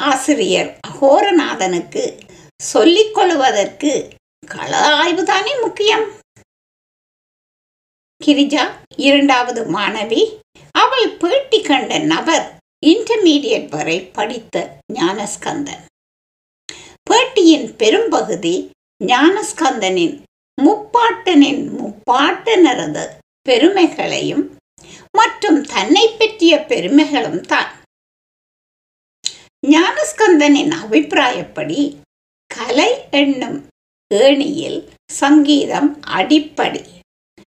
ஆசிரியர் 0.00 0.78
அகோரநாதனுக்கு 0.88 2.20
சொல்லிக் 2.62 3.14
கொள்வதற்கு 3.14 4.08
கள 4.46 5.02
ஆய்வுதானே 5.02 5.60
முக்கியம். 5.60 6.10
கிரிஜா 8.24 8.70
இரண்டாவது 8.96 9.72
மாணவி 9.72 10.38
அவள் 10.70 11.16
பேட்டி 11.16 11.62
கண்ட 11.62 11.98
நபர் 11.98 12.54
இன்டர்மீடியட் 12.86 13.68
வரை 13.68 14.00
படித்த 14.00 14.78
ஞானஸ்கந்தன். 14.92 15.84
பேட்டியின் 17.10 17.76
பெரும்பகுதி 17.76 18.70
ஞானஸ்கந்தனின் 19.04 20.22
முப்பாட்டனின் 20.62 21.62
முப்பாட்டனரது 21.78 23.08
பெருமைகளையும் 23.42 24.53
மற்றும் 25.14 25.60
தன்னை 25.74 26.04
பற்றிய 26.08 26.54
பெருமைகளும் 26.70 27.42
தான். 27.52 27.70
ஞானஸ்கந்தனின் 29.66 30.72
அபிப்பிராயப்படி 30.82 31.80
கலை 32.50 32.90
என்னும் 33.20 33.58
ஏணியில் 34.10 34.80
சங்கீதம் 35.20 35.90
அடிப்படை 36.18 36.84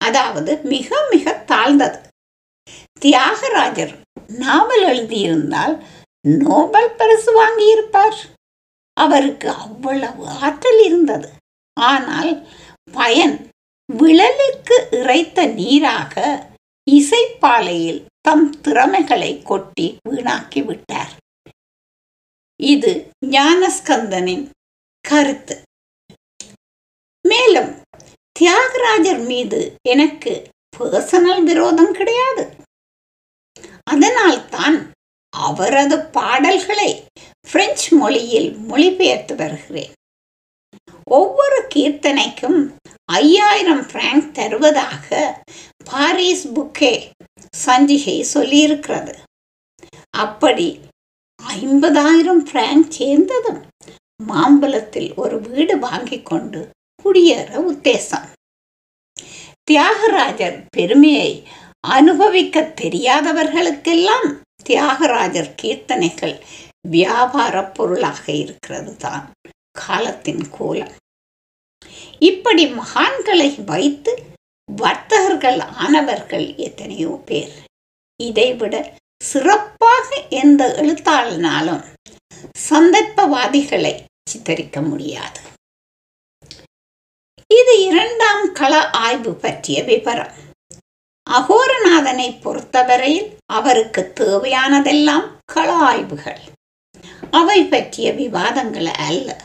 அதாவது 0.07 0.53
மிக 0.73 0.89
மிக 1.13 1.33
தாழ்ந்தது. 1.51 1.99
தியாகராஜர் 2.99 3.95
நாவல் 4.43 4.85
எழுதியிருந்தால் 4.91 5.75
நோபல் 6.43 6.91
பரிசு 6.99 7.31
வாங்கியிருப்பார். 7.41 8.19
அவருக்கு 8.97 9.49
அவ்வளவு 9.65 10.25
ஆற்றல் 10.45 10.83
இருந்தது. 10.89 11.29
ஆனால் 11.77 12.33
பயன் 12.93 13.37
விழலுக்கு 13.89 14.77
இறைத்த 15.01 15.47
நீராக 15.59 16.15
இசைப்பாலையில் 16.91 18.05
தம் 18.21 18.61
திறமைகளை 18.61 19.43
கொட்டி 19.43 19.97
வீணாக்கி 20.09 20.65
விட்டார். 20.65 21.13
இது 22.63 23.11
ஞானஸ்கந்தனின் 23.27 24.51
கருத்து. 25.09 25.63
மேலும் 27.29 27.83
தியாகராஜர் 28.33 29.25
மீது 29.27 29.75
எனக்கு 29.89 30.49
பர்சனல் 30.79 31.43
விரோதம் 31.43 31.93
கிடையாது. 31.93 32.55
அதனால்தான் 33.91 34.93
அவரது 35.37 36.01
பாடல்களை 36.07 37.05
பிரெஞ்சு 37.51 37.97
மொழியில் 37.97 38.53
மொழிபெயர்த்து 38.53 39.35
வருகிறேன். 39.35 39.93
ஒவ்வொரு 41.11 41.69
கீர்த்தனைக்கும் 41.75 42.75
ஐயாயிரம் 43.13 43.87
பிராங்க் 43.87 44.35
தருவதாக 44.35 45.43
பாரிஸ் 45.85 46.49
புக்கே 46.49 47.11
சஞ்சிகை 47.67 48.25
சொல்லியிருக்கிறது. 48.35 49.15
அப்படி 50.11 50.81
ஐம்பதாயிரம் 51.55 52.43
பிராங்க் 52.51 52.91
சேர்ந்ததும் 52.91 53.63
மாம்பலத்தில் 54.29 55.15
ஒரு 55.15 55.41
வீடு 55.41 55.79
வாங்கிக் 55.79 56.27
கொண்டு 56.27 56.71
குடியேற 57.05 57.51
உத்தேசம். 57.73 58.29
தியாகராஜர் 59.65 60.65
பெருமையை 60.71 61.49
அனுபவிக்க 61.81 62.73
தெரியாதவர்களுக்கெல்லாம் 62.81 64.39
தியாகராஜர் 64.63 65.55
கீர்த்தனைகள் 65.63 66.41
வியாபார 66.89 67.65
பொருளாக 67.65 68.33
இருக்கிறது 68.33 68.97
தான் 68.97 69.31
காலத்தின் 69.71 70.51
கோலம். 70.51 70.93
இப்படி 72.19 72.65
மகான்களை 72.67 73.65
வைத்து 73.65 74.13
வர்த்தகர்கள் 74.77 75.59
ஆனவர்கள் 75.59 76.57
எத்தனையோ 76.57 77.23
பேர். 77.25 77.53
இதைவிட 78.17 78.95
சிறப்பாக 79.25 80.27
எந்த 80.31 80.63
எழுத்தாளனாலும் 80.83 81.83
சந்தர்ப்பவாதிகளை 82.71 83.95
சித்தரிக்க 84.31 84.81
முடியாது. 84.81 85.41
இது 87.55 87.85
இரண்டாம் 87.85 88.53
கள 88.53 88.91
ஆய்வு 88.91 89.35
பற்றிய 89.35 89.83
விவரம் 89.85 90.33
அகோரநாதனை 91.31 92.41
பொறுத்தவரையில் 92.41 93.37
அவருக்கு 93.47 94.13
தேவையானதெல்லாம் 94.21 95.27
கள 95.45 95.73
ஆய்வுகள். 95.73 96.41
அவை 97.31 97.65
பற்றிய 97.65 98.13
விவாதங்கள் 98.13 98.87
அல்ல 98.87 99.37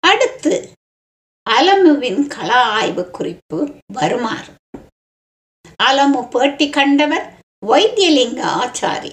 அடுத்து 0.00 0.70
அலமுவின் 1.50 2.26
கள 2.26 2.50
ஆய்வு 2.54 3.10
குறிப்பு 3.10 3.58
வருமாறு. 3.92 4.52
அலமு 5.82 6.28
பேட்டி 6.28 6.70
கண்டவர் 6.70 7.26
வைத்தியலிங்க 7.66 8.40
ஆச்சாரி. 8.62 9.12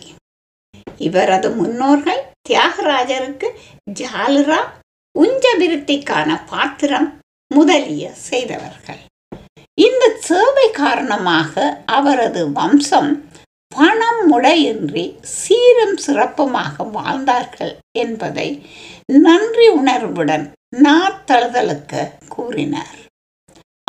இவரது 0.98 1.50
முன்னோர்கள் 1.52 2.22
தியாகராஜருக்கு 2.50 3.48
ஜாலுரா 4.00 4.60
உஞ்சபிருத்திக்கான 5.16 6.40
பாத்திரம் 6.46 7.20
முதலிய 7.48 8.14
செய்தவர்கள். 8.30 9.02
இந்த 9.74 10.04
சேவை 10.20 10.72
காரணமாக 10.72 11.82
அவரது 11.86 12.52
வம்சம் 12.52 13.12
பணம் 13.76 14.22
முடையின்றி 14.32 15.06
சீரும் 15.22 15.98
சிறப்புமாக 16.08 16.90
வாழ்ந்தார்கள் 16.92 17.74
என்பதை 17.92 18.48
நன்றி 19.06 19.68
உணர்வுடன் 19.68 20.46
நாத்தழுதலுக்கு 20.76 22.02
கூறினார். 22.28 23.00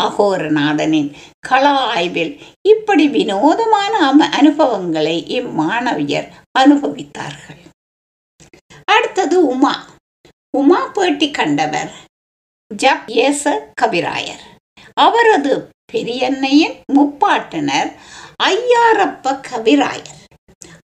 அகோரநாதனின் 0.03 1.11
கள 1.40 1.64
ஆய்வில் 1.68 2.33
இப்படி 2.68 3.09
வினோதமான 3.09 3.95
அம 4.11 4.21
அனுபவங்களை 4.33 5.16
இம்மாணவியர் 5.40 6.29
அனுபவித்தார்கள். 6.59 7.62
அடுத்தது 8.85 9.47
உமா. 9.47 9.75
உமா 10.57 10.81
பேட்டி 10.87 11.31
கண்டவர் 11.31 11.92
ஜப் 12.68 13.09
ஏச 13.27 13.73
கவிராயர். 13.81 14.45
அவரது 14.95 15.68
பெரியன்னையின் 15.92 16.77
முப்பாட்டினர் 16.95 17.92
ஐயாரப்ப 18.48 19.35
கவிராயர். 19.48 20.20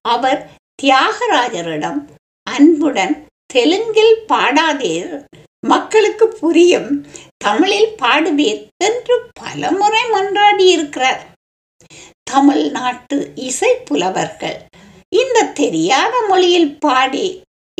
அவர் 0.01 0.41
தியாகராஜரிடம் 0.83 1.99
அன்புடன் 2.47 3.15
தெலுங்கில் 3.53 4.15
பாடாதீர் 4.27 5.13
மக்களுக்கு 5.67 6.27
புரியும் 6.27 6.91
தமிழில் 7.37 7.95
பாடுவீர் 8.01 8.61
என்று 8.77 9.15
பலமுறை 9.33 10.03
மன்றாடி 10.11 10.67
இருக்கிறார் 10.67 11.21
தமிழ்நாட்டு 12.23 13.17
இசை 13.35 13.71
புலவர்கள் 13.85 14.59
இந்த 15.09 15.43
தெரியாத 15.43 16.13
மொழியில் 16.27 16.77
பாடி 16.77 17.27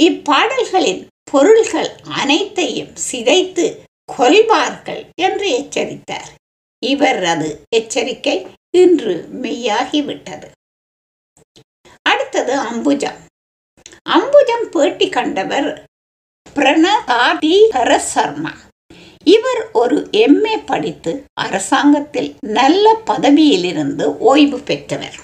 இப்பாடல்களின் 0.02 1.02
பொருள்கள் 1.32 1.92
அனைத்தையும் 2.16 2.94
சிதைத்து 3.12 3.66
கொல்வார்கள் 4.18 5.04
என்று 5.16 5.48
எச்சரித்தார். 5.58 6.30
இவரது 6.84 7.50
எச்சரிக்கை 7.70 8.48
இன்று 8.78 9.30
மெய்யாகிவிட்டது. 9.42 10.48
அடுத்தது 12.02 12.54
அம்புஜம். 12.62 13.20
அம்புஜம் 14.10 14.66
பேட்டி 14.72 15.10
கண்டவர் 15.10 15.84
பிரணதாதிஹர 16.56 17.98
சர்மா 17.98 18.52
இவர் 19.24 19.72
ஒரு 19.72 20.10
எம்ஏ 20.12 20.64
படித்து 20.66 21.24
அரசாங்கத்தில் 21.34 22.36
நல்ல 22.42 22.94
பதவியிலிருந்து 23.06 24.18
ஓய்வு 24.18 24.60
பெற்றவர். 24.60 25.18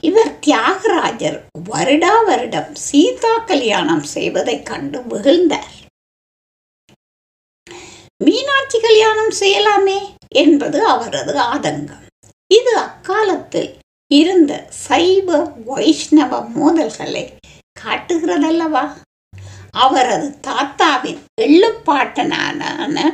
இவர் 0.00 0.38
தியாகராஜர் 0.38 1.38
வருடா 1.70 2.24
வருடம் 2.24 2.74
சீதா 2.74 3.38
கல்யாணம் 3.38 4.02
செய்வதைக் 4.02 4.66
கண்டு 4.66 5.02
வெகுழ்ந்தார் 5.02 5.76
மீனாட்சி 8.24 8.78
கல்யாணம் 8.80 9.32
செய்யலாமே? 9.40 9.98
என்பது 10.38 10.86
அவரது 10.86 11.32
ஆதங்கம். 11.34 12.06
இது 12.54 12.78
அக்காலத்தில் 12.78 13.78
இருந்த 14.12 14.66
சைவ 14.70 15.44
வைஷ்ணவ 15.44 16.48
மோதல்களை 16.48 17.36
காட்டுகிறதல்லவா? 17.80 18.84
அவரது 19.70 20.40
தாத்தாவின் 20.40 21.20
எள்ளுப்பாட்டனான 21.40 23.04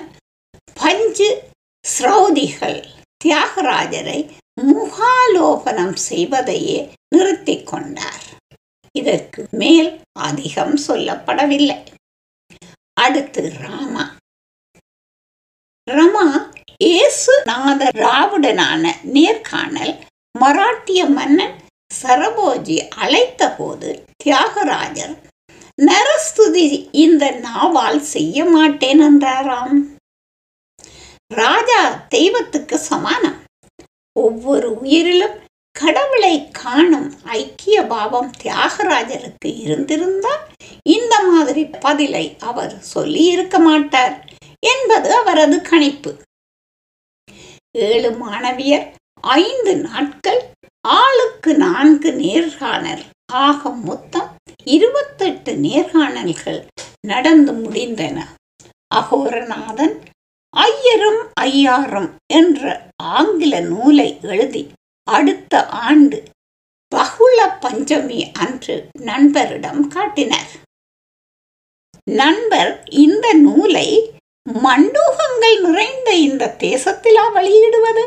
பஞ்சு 0.75 1.49
ஸ்ரௌதிகள் 1.85 2.85
தியாகராஜரை 3.25 4.21
முகாலோபனம் 4.61 5.95
செய்வதையே 5.95 6.93
நிறுத்தி 7.15 7.63
கொண்டார். 7.63 8.25
இதற்கு 8.99 9.47
மேல் 9.51 10.01
அதிகம் 10.21 10.77
சொல்லப்படவில்லை. 10.87 11.79
அடுத்து 13.01 13.53
ராமா. 13.59 14.17
ரமா 15.91 16.54
இயேசுநாத 16.81 17.89
ராவுடனான 18.05 18.85
நேர்காணல் 19.15 19.93
மராட்டிய 20.35 21.01
மன்னன் 21.09 21.55
சரபோஜி 21.91 22.77
அழைத்த 23.03 23.49
போது 23.51 23.91
தியாகராஜர் 24.23 25.15
நரஸ்துதி 25.79 26.65
இந்த 27.05 27.25
நாவால் 27.45 28.01
செய்ய 28.15 28.45
மாட்டேன் 28.45 29.03
என்றாராம். 29.09 29.79
ராஜா 31.41 31.81
தெய்வத்துக்கு 32.09 32.79
சமானம். 32.79 33.39
ஒவ்வொரு 34.17 34.69
உயிரிலும் 34.81 35.39
கடவுளை 35.77 36.35
காணும் 36.51 37.09
ஐக்கிய 37.39 37.79
பாவம் 37.87 38.31
தியாகராஜருக்கு 38.43 39.51
இருந்திருந்தால் 39.65 40.45
இந்த 40.83 41.15
மாதிரி 41.31 41.65
பதிலை 41.65 42.27
அவர் 42.41 42.75
சொல்லி 42.81 43.25
இருக்க 43.25 43.59
மாட்டார் 43.59 44.15
என்பது 44.73 45.17
அவரது 45.17 45.57
கணிப்பு. 45.63 46.13
ஏழு 47.77 48.11
மாணவியர் 48.11 48.95
ஐந்து 49.21 49.77
நாட்கள் 49.77 50.41
ஆளுக்கு 50.89 51.55
நான்கு 51.55 52.13
நேர்காணல். 52.13 53.05
ஆக 53.33 53.71
மொத்தம் 53.71 54.37
இருபத்தெட்டு 54.65 55.53
நேர்காணல்கள் 55.57 56.67
நடந்து 57.07 57.53
முடிந்தன. 57.53 58.25
அகோரநாதன் 58.95 59.95
ஐயரும் 60.51 61.23
ஐயாரும் 61.41 62.11
என்ற 62.33 62.91
ஆங்கில 62.97 63.61
நூலை 63.61 64.19
எழுதி 64.23 64.63
அடுத்த 65.11 65.67
ஆண்டு 65.67 66.25
பகுள 66.89 67.59
பஞ்சமி 67.61 68.33
அன்று 68.33 68.89
நண்பரிடம் 68.99 69.89
காட்டினார். 69.89 70.53
நண்பர் 72.11 72.83
இந்த 72.91 73.33
நூலை 73.33 73.89
மண்டூகங்கள் 74.47 75.57
நிறைந்த 75.61 76.11
இந்த 76.15 76.57
தேசத்திலா 76.59 77.23
வெளியிடுவது? 77.33 78.05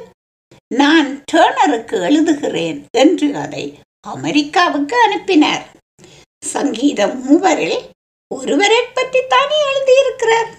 நான் 0.67 1.23
டேர்னருக்கு 1.31 1.95
எழுதுகிறேன் 2.09 2.79
என்று 2.91 3.35
அதை 3.35 3.79
அமெரிக்காவுக்கு 4.07 5.01
அனுப்பினார். 5.01 5.65
சங்கீத 6.45 7.07
மூவரில் 7.07 7.79
ஒருவரை 8.27 8.81
பற்றி 8.93 9.21
தானே 9.27 9.57
எழுதியிருக்கிறார்? 9.71 10.49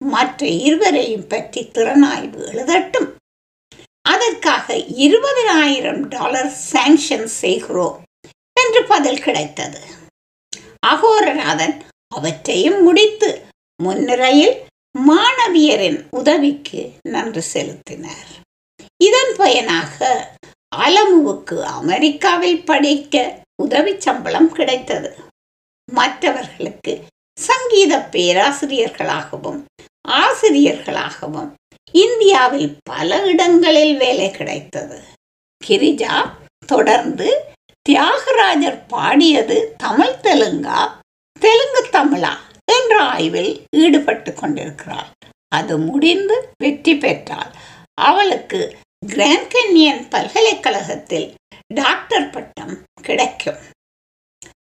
மற்ற 0.00 0.46
இருவரையும் 0.46 1.26
பற்றி 1.26 1.62
திறனாய்வு 1.66 2.40
எழுதட்டும். 2.52 3.08
அதற்காக 4.02 4.76
இருபதனாயிரம் 4.76 6.02
டாலர் 6.08 6.52
சாங்ஷன் 6.72 7.28
செய்கிறோம் 7.42 7.98
என்று 8.52 8.84
பதில் 8.84 9.22
கிடைத்தது. 9.22 9.80
அகோரநாதன் 10.86 11.76
அவற்றையும் 12.08 12.82
முடித்து 12.82 13.30
முன்னிரையில் 13.80 14.56
மாணவியரின் 14.98 16.06
உதவிக்கு 16.10 16.92
நன்றி 17.02 17.40
செலுத்தினார். 17.40 18.30
இதன் 19.04 19.34
பயனாக 19.36 20.28
அலமுவுக்கு 20.76 21.62
அமெரிக்காவில் 21.62 22.64
படிக்க 22.64 23.42
உதவி 23.62 24.00
சம்பளம் 24.00 24.52
கிடைத்தது. 24.52 25.16
மற்றவர்களுக்கு 25.92 27.02
சங்கீத 27.40 28.08
பேராசிரியர்களாகவும் 28.12 29.64
ஆசிரியர்களாகவும் 30.08 31.50
இந்தியாவில் 31.92 32.76
பல 32.82 33.26
இடங்களில் 33.26 33.96
வேலை 33.96 34.30
கிடைத்தது. 34.30 35.02
கிரிஜா 35.66 36.30
தொடர்ந்து 36.66 37.44
தியாகராஜர் 37.82 38.86
பாடியது 38.86 39.74
தமிழ் 39.78 40.20
தெலுங்கா 40.22 40.80
தெலுங்கு 41.40 41.88
தமிழா. 41.92 42.34
என்ற 42.92 43.04
ஆய்வில் 43.04 43.52
ஈடுபட்டு 43.70 44.30
கொண்டிருக்கிறாள். 44.34 45.10
அது 45.48 45.74
முடிந்து 45.78 46.36
வெற்றி 46.62 46.94
பெற்றால் 46.96 47.52
அவளுக்கு 48.00 48.60
கிராண்ட் 49.06 49.52
கன்யன் 49.54 50.02
பல்கலைக்கழகத்தில் 50.10 51.28
டாக்டர் 51.74 52.28
பட்டம் 52.30 52.74
கிடைக்கும். 53.02 53.60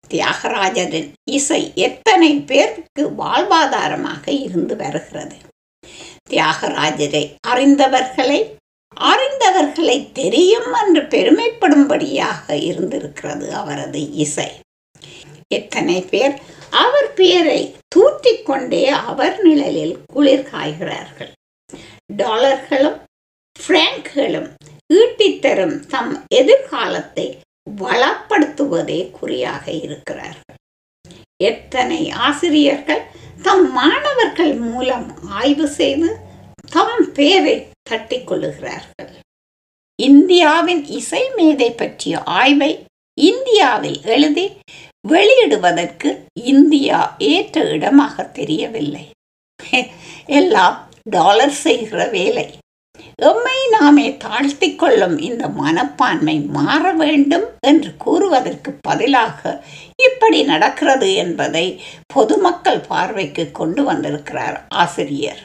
தியாகராஜரின் 0.10 1.10
இசை 1.32 1.62
எத்தனை 1.88 2.32
பேருக்கு 2.52 3.04
வாழ்வாதாரமாக 3.18 4.26
இருந்து 4.46 4.76
வருகிறது? 4.76 5.38
தியாகராஜரை 6.30 7.26
அறிந்தவர்களை 7.48 8.40
அறிந்தவர்களை 9.12 10.00
தெரியும் 10.14 10.72
என்று 10.82 11.04
பெருமைப்படும்படியாக 11.14 12.46
இருந்திருக்கிறது 12.72 13.48
அவரது 13.54 14.02
இசை. 14.26 14.50
எத்தனை 15.54 16.02
பேர் 16.02 16.34
அவர் 16.84 17.14
பெயரை 17.14 17.76
தூற்றிக் 17.88 18.46
கொண்டே 18.46 18.88
அவர் 18.88 19.38
நிழலில் 19.42 19.96
குளிர் 20.14 20.48
காய்கிறார்கள். 20.52 21.32
டாலர்களும் 22.18 22.98
பிராங்க்களும் 23.60 24.50
ஈட்டித்தரும் 24.94 25.76
தம் 25.88 26.14
எதிர்காலத்தை 26.36 27.28
வளப்படுத்துவதே 27.82 29.00
குறியாக 29.12 29.72
இருக்கிறார்கள். 29.72 30.58
எத்தனை 31.44 32.02
ஆசிரியர்கள் 32.28 33.04
தம் 33.42 33.72
மாணவர்கள் 33.72 34.54
மூலம் 34.54 35.08
ஆய்வு 35.30 35.68
செய்து 35.68 36.10
தம் 36.70 37.12
பேரை 37.14 37.56
தட்டிக் 37.90 38.28
கொள்ளுகிறார்கள். 38.28 39.12
இந்தியாவின் 40.00 40.84
இசை 41.00 41.24
மேதை 41.36 41.70
பற்றிய 41.72 42.18
ஆய்வை 42.40 42.72
இந்தியாவில் 43.18 44.00
எழுதி 44.04 44.46
வெளியிடுவதற்கு 45.08 46.10
இந்தியா 46.34 47.16
ஏற்ற 47.18 47.62
இடமாக 47.62 48.24
தெரியவில்லை. 48.24 49.06
எல்லாம் 50.26 50.88
டாலர் 51.04 51.56
செய்கிற 51.66 52.08
வேலை. 52.08 52.58
எம்மை 53.22 53.60
நாமே 53.70 54.18
தாழ்த்திக் 54.18 54.80
கொள்ளும் 54.80 55.18
இந்த 55.18 55.48
மனப்பான்மை 55.48 56.36
மாற 56.40 56.92
வேண்டும் 56.94 57.46
என்று 57.60 57.92
கூறுவதற்கு 57.98 58.72
பதிலாக 58.82 59.66
இப்படி 60.04 60.44
நடக்கிறது 60.44 61.14
என்பதை 61.14 61.66
பொதுமக்கள் 62.14 62.80
பார்வைக்கு 62.80 63.52
கொண்டு 63.52 63.84
வந்திருக்கிறார் 63.84 64.66
ஆசிரியர். 64.70 65.42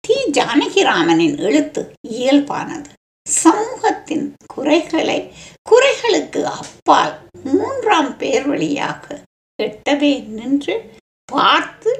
தி 0.00 0.16
ஜானகிராமனின் 0.30 1.38
எழுத்து 1.38 1.92
இயல்பானது. 2.08 2.90
சமூகத்தின் 3.28 4.34
குறைகளை 4.46 5.32
குறைகளுக்கு 5.70 6.42
அப்பால் 6.42 7.14
மூன்றாம் 7.44 8.16
பேர் 8.16 8.46
வழியாக 8.46 9.24
எட்டவே 9.62 10.12
நின்று 10.28 10.96
பார்த்து 11.24 11.90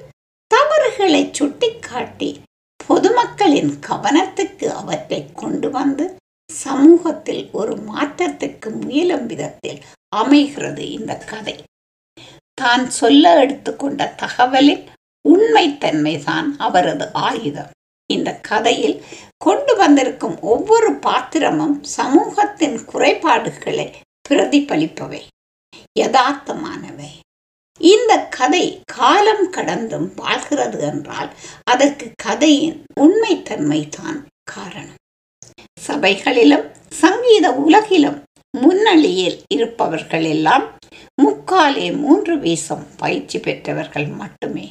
தவறுகளை 0.47 1.31
சுட்டிக்காட்டி 1.33 2.41
பொதுமக்களின் 2.87 3.73
கவனத்துக்கு 3.87 4.67
அவற்றை 4.69 5.33
கொண்டு 5.33 5.71
வந்து 5.71 6.17
சமூகத்தில் 6.51 7.49
ஒரு 7.53 7.75
மாற்றத்துக்கு 7.77 8.71
முயலும் 8.81 9.27
விதத்தில் 9.27 9.81
அமைகிறது 10.17 10.91
இந்த 10.91 11.17
கதை. 11.17 11.57
தான் 12.55 12.91
சொல்ல 12.91 13.41
எடுத்துக்கொண்ட 13.41 14.15
தகவலின் 14.17 14.85
உண்மைத்தன்மைதான் 15.25 16.49
அவரது 16.59 17.13
ஆயுதம். 17.13 17.71
இந்த 18.13 18.31
கதையில் 18.51 19.05
கொண்டு 19.37 19.77
வந்திருக்கும் 19.77 20.37
ஒவ்வொரு 20.43 20.91
பாத்திரமும் 20.93 21.83
சமூகத்தின் 21.97 22.79
குறைபாடுகளை 22.85 23.87
பிரதிபலிப்பவை 24.29 25.23
யதார்த்தமானவை. 26.01 27.11
இந்த 27.81 28.13
கதை 28.39 28.83
காலம் 28.95 29.51
கடந்தும் 29.51 30.09
வாழ்கிறது 30.15 30.79
என்றால் 30.81 31.31
அதற்கு 31.65 32.07
கதையின் 32.23 32.79
உண்மைத்தன்மை 33.01 33.89
தான் 33.89 34.19
காரணம். 34.45 34.99
சபைகளிலும் 35.87 36.67
சங்கீத 36.89 37.47
உலகிலும் 37.53 38.19
முன்னணியில் 38.55 39.39
இருப்பவர்கள் 39.55 40.25
எல்லாம் 40.25 40.67
முக்காலே 41.23 41.87
மூன்று 41.97 42.39
வீசம் 42.39 42.85
பயிற்சி 42.97 43.39
பெற்றவர்கள் 43.39 44.07
மட்டுமே. 44.07 44.67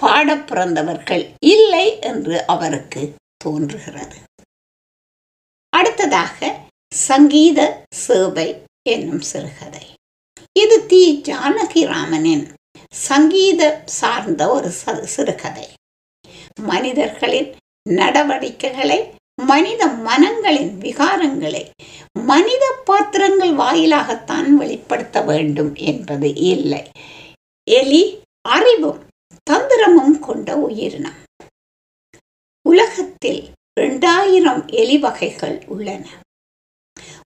பாட 0.00 0.36
பிறந்தவர்கள் 0.36 1.24
இல்லை 1.46 1.98
என்று 1.98 2.46
அவருக்கு 2.46 3.02
தோன்றுகிறது. 3.36 4.16
அடுத்ததாக 5.76 6.60
சங்கீத 6.94 7.84
சேவை 7.90 8.48
என்னும் 8.88 9.20
சிறுகதை. 9.20 9.86
இது 10.58 10.86
தி. 10.86 11.02
ஜானகிராமனின் 11.28 12.46
சங்கீத 12.90 13.82
சார்ந்த 13.86 14.50
ஒரு 14.50 14.70
சிறுகதை. 15.14 15.68
மனிதர்களின் 16.60 17.54
நடவடிக்கைகளை 17.90 18.98
மனித 19.42 19.86
மனங்களின் 19.86 20.72
விகாரங்களை 20.78 21.70
மனித 22.20 22.64
பாத்திரங்கள் 22.84 23.54
வாயிலாகத்தான் 23.54 24.48
வெளிப்படுத்த 24.48 25.20
வேண்டும் 25.20 25.74
என்பது 25.74 26.34
இல்லை. 26.34 26.90
எலி 27.70 28.02
அறிவும் 28.48 29.08
தந்திரமும் 29.50 30.18
கொண்ட 30.18 30.56
உயிரினம். 30.56 31.20
உலகத்தில் 32.68 33.48
இரண்டாயிரம் 33.80 34.68
எலி 34.68 34.98
வகைகள் 34.98 35.62
உள்ளன. 35.66 36.08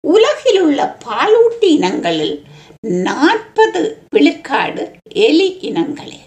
உலகில் 0.08 0.62
உள்ள 0.62 0.98
பாலூட்டி 1.06 1.70
இனங்களில் 1.78 2.44
நாற்பது 2.82 3.82
விழுக்காடு 4.10 4.98
எலி 5.10 5.60
இனங்களே. 5.62 6.20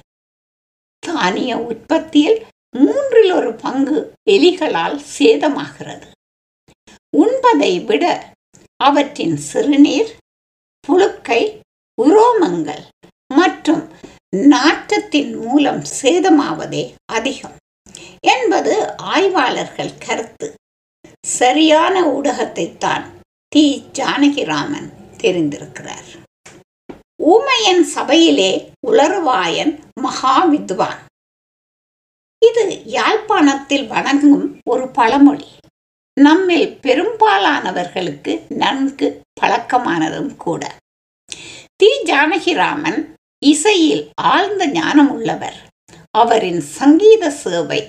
தானிய 0.98 1.58
உற்பத்தியில் 1.58 2.44
மூன்றில் 2.76 3.32
ஒரு 3.32 3.54
பங்கு 3.54 4.12
எலிகளால் 4.30 5.00
சேதமாகிறது. 5.18 6.06
உண்பதை 7.16 7.84
விட 7.84 8.34
அவற்றின் 8.76 9.36
சிறுநீர் 9.36 10.10
புழுக்கை 10.88 11.60
உரோமங்கள் 12.02 12.84
மற்றும் 13.28 13.88
நாற்றத்தின் 14.34 15.32
மூலம் 15.40 15.82
சேதமாவதே 16.02 16.94
அதிகம் 17.12 17.56
என்பது 18.20 18.96
ஆய்வாளர்கள் 18.96 19.98
கருத்து. 19.98 20.54
சரியான 21.26 22.02
ஊடகத்தைத்தான் 22.06 23.04
தி 23.48 23.84
ஜானகிராமன் 23.92 24.88
தெரிந்திருக்கிறார். 25.16 26.08
ஊமையன் 27.22 27.82
சபையிலே 27.82 28.72
உலருவாயன் 28.86 29.80
மகா 30.00 30.44
வித்வான் 30.44 31.04
இது 32.46 32.82
யாழ்ப்பாணத்தில் 32.84 33.86
வணங்கும் 33.86 34.58
ஒரு 34.70 34.88
பழமொழி. 34.88 35.48
நம்மில் 36.20 36.78
பெரும்பாலானவர்களுக்கு 36.82 38.40
நன்கு 38.48 39.22
பழக்கமானதும் 39.40 40.36
கூட. 40.36 40.76
தி 41.76 41.90
ஜானகிராமன் 42.04 43.14
இசையில் 43.42 44.04
ஆழ்ந்த 44.22 44.66
ஞானம் 44.66 45.10
உள்ளவர் 45.10 45.58
அவரின் 46.10 46.60
சங்கீத 46.60 47.30
சேவை 47.30 47.80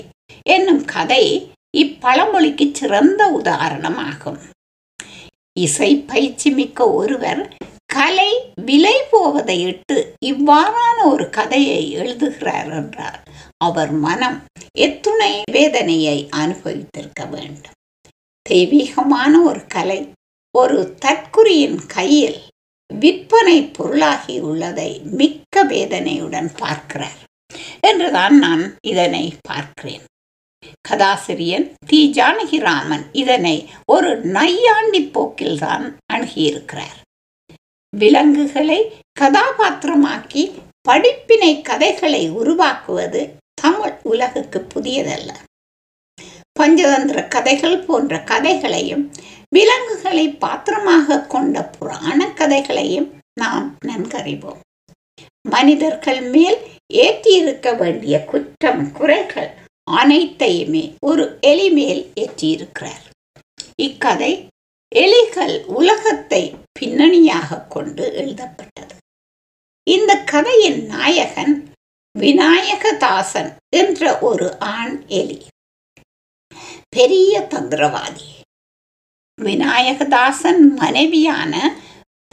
என்னும் 0.44 0.86
கதை 0.86 1.54
இப்பழமொழிக்கு 1.78 2.66
சிறந்த 2.72 3.22
உதாரணமாகும். 3.44 4.40
இசை 5.54 5.96
பயிற்சி 5.96 6.50
மிக்க 6.52 6.90
ஒருவர் 6.92 7.42
கலை 7.94 8.32
விலை 8.66 8.98
போவதை 9.12 9.58
இட்டு 9.62 9.98
இவ்வாறான 10.26 10.98
ஒரு 11.04 11.30
கதையை 11.30 11.92
எழுதுகிறார் 11.92 12.72
என்றால் 12.72 13.22
அவர் 13.58 13.92
மனம் 13.92 14.38
எத்துணை 14.78 15.42
வேதனையை 15.52 16.18
அனுபவித்திருக்க 16.36 17.22
வேண்டும். 17.30 17.78
தெய்வீகமான 18.42 19.34
ஒரு 19.44 19.64
கலை 19.68 20.00
ஒரு 20.56 20.80
தற்குறியின் 21.06 21.80
கையில் 21.88 22.40
விற்பனை 22.94 23.64
பொருளாகி 23.64 24.40
உள்ளதை 24.40 25.02
மிக்க 25.04 25.64
வேதனையுடன் 25.64 26.52
பார்க்கிறார். 26.58 27.26
என்றுதான் 27.80 28.38
நான் 28.38 28.76
இதனை 28.82 29.34
பார்க்கிறேன். 29.42 30.02
கதாசிரியன் 30.90 31.74
தி. 31.88 32.14
ஜானகிராமன் 32.16 33.06
இதனை 33.12 33.70
ஒரு 33.86 34.20
நையாண்டி 34.20 35.06
போக்கில்தான் 35.06 35.98
அணுகியிருக்கிறார். 36.14 36.98
விலங்குகளை 37.98 38.96
கதாபாத்திரமாக்கி 39.20 40.52
படிப்பினை 40.82 41.62
கதைகளை 41.62 42.30
உருவாக்குவது 42.30 43.36
தமிழ் 43.54 43.94
உலகுக்கு 44.04 44.68
புதியதல்ல. 44.76 45.36
பஞ்சதந்திர 46.60 47.28
கதைகள் 47.28 47.78
போன்ற 47.78 48.24
கதைகளையும் 48.24 49.12
விலங்குகளை 49.50 50.30
பாத்திரமாக 50.30 51.22
கொண்ட 51.22 51.64
புராண 51.64 52.27
கதைகளையும் 52.38 53.10
நாம் 53.40 53.76
நன்கறிவோம். 53.86 54.60
மனிதர்கள் 55.50 56.22
மேல் 56.22 56.58
ஏற்றியிருக்க 56.94 57.78
வேண்டிய 57.78 58.24
குற்றம் 58.24 58.92
குறைகள் 58.92 59.52
அனைத்தையுமே 59.92 60.84
ஒரு 61.00 61.38
எலி 61.42 61.70
மேல் 61.70 62.12
ஏற்றியிருக்கிறார். 62.20 63.06
இக்கதை 63.82 64.48
எலிகள் 64.96 65.64
உலகத்தை 65.66 66.56
பின்னணியாக 66.72 67.62
கொண்டு 67.62 68.14
எழுதப்பட்டது. 68.14 68.96
இந்த 69.90 70.24
கதையின் 70.24 70.86
நாயகன் 70.86 71.72
விநாயகதாசன் 72.20 73.56
என்ற 73.76 74.20
ஒரு 74.20 74.60
ஆண் 74.60 75.04
எலி. 75.08 75.42
பெரிய 76.90 77.48
தந்திரவாதி. 77.50 78.28
விநாயகதாசன் 79.42 80.62
மனைவியான 80.76 81.54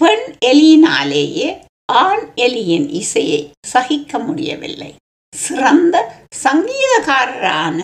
பெண் 0.03 0.25
எலியினாலேயே 0.45 1.49
ஆண் 1.93 2.25
எலியின் 2.37 2.89
இசையை 2.91 3.51
சகிக்க 3.67 4.19
முடியவில்லை. 4.19 4.95
சிறந்த 5.35 5.97
சங்கீதக்காரரான 6.45 7.79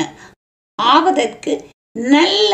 ஆவதற்கு 0.75 1.53
நல்ல 1.93 2.53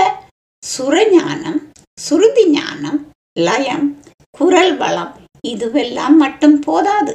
சுரஞானம் 0.62 1.60
சுருதி 2.00 2.50
ஞானம் 2.50 3.00
லயம் 3.38 4.02
குரல் 4.30 4.76
வளம் 4.76 5.14
இதுவெல்லாம் 5.48 6.16
மட்டும் 6.18 6.60
போதாது. 6.60 7.14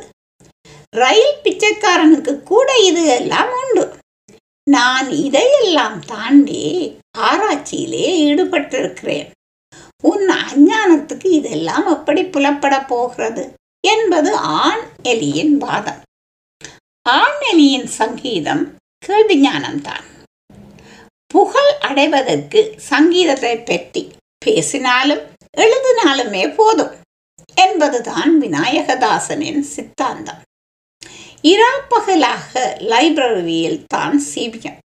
ரயில் 0.95 1.41
பிச்சைக்காரனுக்கு 1.43 2.43
கூட 2.43 2.77
இது 2.77 3.05
எல்லாம் 3.05 3.51
உண்டு. 3.61 3.85
நான் 4.67 5.09
இதையெல்லாம் 5.25 5.99
தாண்டி 6.05 6.63
ஆராய்ச்சியிலே 7.17 8.07
ஈடுபட்டிருக்கிறேன். 8.25 9.29
உன் 10.03 10.27
அஞ்ஞானத்துக்கு 10.43 11.27
இதெல்லாம் 11.39 11.87
எப்படி 11.87 12.21
புலப்பட 12.25 12.75
போகிறது 12.87 13.43
என்பது 13.83 14.31
ஆண் 14.61 14.85
எலியின் 15.03 15.53
வாதம். 15.57 16.01
ஆண் 17.05 17.41
எலியின் 17.51 17.89
சங்கீதம் 17.99 18.63
கேள்வி 19.03 19.35
ஞானம்தான் 19.45 20.07
புகழ் 21.33 21.73
அடைவதற்கு 21.87 22.61
சங்கீதத்தை 22.91 23.53
பற்றி 23.59 24.01
பேசினாலும் 24.45 25.23
எழுதினாலுமே 25.57 26.43
போதும் 26.55 26.93
என்பதுதான் 27.57 28.31
விநாயகதாசனின் 28.41 29.63
சித்தாந்தம். 29.73 30.41
இராப்பகலாக 31.51 32.51
லைப்ரரியில் 32.91 33.79
தான் 33.87 34.17
சீவியம். 34.31 34.79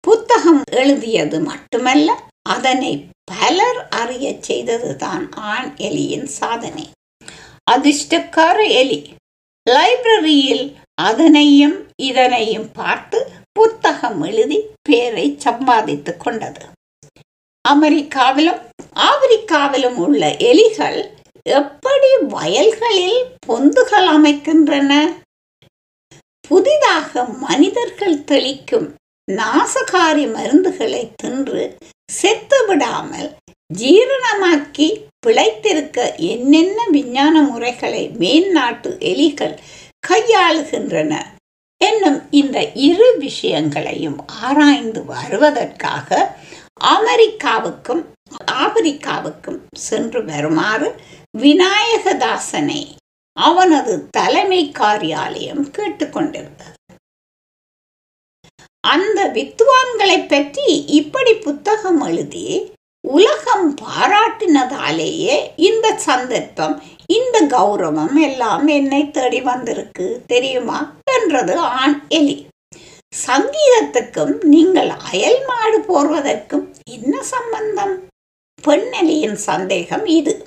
புத்தகம் 0.00 0.62
எழுதியது 0.80 1.38
மட்டுமல்ல 1.40 2.10
அதனை 2.46 3.08
பலர் 3.24 3.88
அறிய 3.88 4.34
செய்ததுதான் 4.48 5.32
ஆண் 5.32 5.74
எலியின் 5.76 6.24
சாதனை. 6.24 6.90
அதிர்ஷ்டக்கார 7.70 8.68
எலி. 8.68 9.14
லைப்ரரியில் 9.70 10.74
அதனையும் 11.02 11.88
இதனையும் 12.02 12.72
பார்த்து 12.72 13.30
புத்தகம் 13.52 14.22
எழுதி 14.22 14.60
பேரை 14.82 15.36
சம்பாதித்துக் 15.38 16.20
கொண்டது. 16.20 16.66
அமெரிக்காவிலும் 17.68 18.60
ஆப்பிரிக்காவிலும் 18.94 19.94
உள்ள 19.94 20.30
எலிகள் 20.38 21.10
எப்படி 21.42 22.10
வயல்களில் 22.28 23.24
பொந்துகள் 23.46 24.06
அமைக்கின்றன? 24.06 25.06
புதிதாக 26.48 27.24
மனிதர்கள் 27.24 28.18
தெளிக்கும் 28.18 28.94
நாசகாரி 29.32 30.24
மருந்துகளை 30.32 31.10
தின்று 31.16 31.76
செத்து 32.08 32.58
விடாமல் 32.66 33.28
ஜீரணமாக்கி 33.74 34.88
பிழைத்திருக்க 35.26 35.98
என்னென்ன 36.24 36.78
விஞ்ஞான 36.90 37.42
முறைகளை 37.42 38.02
மேல்நாட்டு 38.18 38.90
எலிகள் 39.12 39.56
கையாளுகின்றன 40.08 41.12
என்னும் 41.80 42.20
இந்த 42.30 42.58
இரு 42.80 43.08
விஷயங்களையும் 43.18 44.18
ஆராய்ந்து 44.42 45.04
வருவதற்காக 45.04 46.10
அமெரிக்காவுக்கும் 46.90 48.04
ஆப்பிரிக்காவுக்கும் 48.52 49.60
சென்று 49.78 50.24
வருமாறு 50.24 50.88
விநாயகதாசனை 51.38 52.80
அவனது 53.36 53.94
தலைமை 54.10 54.62
காரியாலயம் 54.78 55.64
கேட்டுக்கொண்டிருந்தது. 55.76 56.75
அந்த 58.92 59.30
வித்வான்களை 59.34 60.28
பற்றி 60.28 60.84
இப்படி 60.86 61.34
புத்தகம் 61.34 62.00
எழுதி 62.00 62.72
உலகம் 63.00 63.76
பாராட்டினதாலேயே 63.76 65.36
இந்த 65.56 65.96
சந்தர்ப்பம் 65.96 66.82
இந்த 67.06 67.46
கௌரவம் 67.46 68.22
எல்லாம் 68.22 68.66
என்னை 68.66 69.10
தேடி 69.10 69.40
வந்திருக்கு 69.40 70.22
தெரியுமா? 70.26 70.78
என்றது 71.04 71.58
ஆண் 71.58 72.02
எலி. 72.08 72.46
சங்கீதத்துக்கும் 73.26 74.44
நீங்கள் 74.44 74.92
அயல் 75.10 75.40
மாடு 75.46 75.78
போர்வதற்கும் 75.80 76.66
என்ன 76.90 77.22
சம்பந்தம்? 77.22 77.94
பெண்ணெலியின் 78.62 79.40
சந்தேகம் 79.50 80.06
இது. 80.06 80.46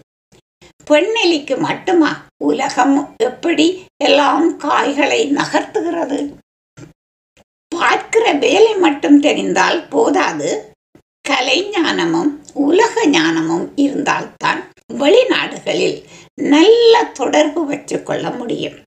பெண்ணெலிக்கு 0.90 1.58
மட்டுமா? 1.58 2.12
உலகம் 2.44 3.16
எப்படி 3.18 3.84
எல்லாம் 4.04 4.58
காய்களை 4.58 5.22
நகர்த்துகிறது? 5.36 6.20
பார்க்கிற 8.12 8.38
வேலை 8.40 8.76
மட்டும் 8.76 9.18
தெரிந்தால் 9.20 9.88
போதாது. 9.88 10.74
கலை 11.22 11.58
ஞானமும் 11.70 12.32
உலக 12.54 13.04
ஞானமும் 13.08 13.66
இருந்தால்தான் 13.76 14.62
வெளிநாடுகளில் 14.94 15.98
நல்ல 16.34 17.04
தொடர்பு 17.14 17.62
வச்சுக்கொள்ள 17.72 18.38
முடியும். 18.38 18.78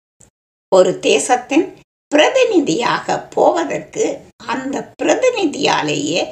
ஒரு 0.75 0.99
தேசத்தின் 0.99 1.67
பிரதிநிதியாக 2.09 3.19
போவதற்கு 3.37 4.07
அந்த 4.47 4.83
பிரதிநிதியாலேயே 5.03 6.25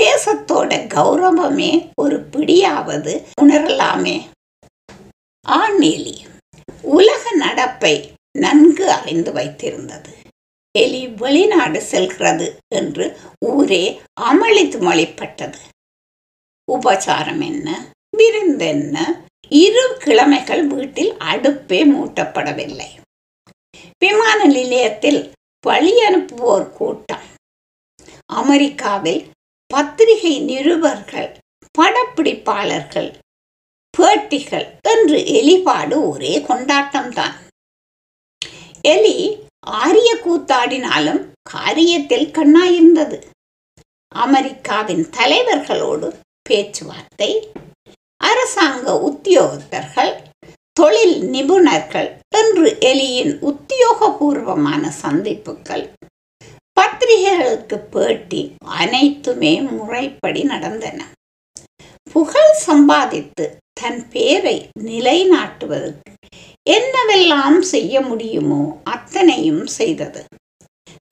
தேசத்தோட 0.00 0.70
கௌரவமே 0.96 1.72
ஒரு 2.02 2.18
பிடியாவது 2.32 3.14
உணரலாமே. 3.42 4.16
ஆநேலி 5.46 6.16
உலக 6.82 7.24
நடப்பை 7.40 7.96
நன்கு 8.38 8.86
அறிந்து 8.90 9.32
வைத்திருந்தது. 9.32 10.12
எலி 10.78 11.06
வெளிநாடு 11.06 11.80
செல்கிறது 11.82 12.58
என்று 12.74 13.18
ஊரே 13.46 14.00
அமளித்து 14.20 14.78
மொழிப்பட்டது. 14.80 15.58
உபசாரம் 16.72 17.40
என்ன? 17.40 17.92
விருந்தென்ன 18.16 18.98
இரு 19.48 19.96
கிழமைகள் 19.98 20.66
வீட்டில் 20.66 21.12
அடுப்பே 21.12 21.80
மூட்டப்படவில்லை. 21.92 22.88
விமான 23.98 24.44
நிலையத்தில் 24.44 25.32
வழி 25.66 25.92
அனுப்புவோர் 26.06 26.72
கூட்டம். 26.72 27.26
அமெரிக்காவில் 28.32 29.30
பத்திரிகை 29.66 30.40
நிருபர்கள் 30.40 31.38
படப்பிடிப்பாளர்கள் 31.78 33.14
பேட்டிகள் 33.98 34.66
என்று 34.82 35.18
எலிபாடு 35.18 36.08
ஒரே 36.08 36.38
கொண்டாட்டம்தான். 36.38 37.34
எலி 38.80 39.38
ஆரிய 39.66 40.16
கூத்தாடினாலும் 40.24 41.22
காரியத்தில் 41.54 42.28
கண்ணாயிருந்தது 42.30 43.22
அமெரிக்காவின் 44.08 45.06
தலைவர்களோடு 45.16 46.12
பேச்சுவார்த்தை 46.42 47.52
அரசாங்க 48.16 48.92
உத்தியோகத்தர்கள் 49.10 50.12
தொழில் 50.72 51.22
நிபுணர்கள் 51.22 52.10
என்று 52.36 52.76
எலியின் 52.80 53.34
உத்தியோகபூர்வமான 53.44 54.88
சந்திப்புகள் 54.88 55.92
பத்திரிகைகளுக்கு 56.72 57.78
பேட்டி 57.78 58.54
அனைத்துமே 58.64 59.60
முறைப்படி 59.60 60.42
நடந்தன. 60.42 61.04
புகழ் 62.12 62.54
சம்பாதித்து 62.54 63.58
தன் 63.72 64.08
பேரை 64.08 64.68
நிலைநாட்டுவதற்கு 64.80 66.12
என்னவெல்லாம் 66.66 67.58
செய்ய 67.60 68.00
முடியுமோ 68.00 68.80
அத்தனையும் 68.84 69.66
செய்தது. 69.66 70.24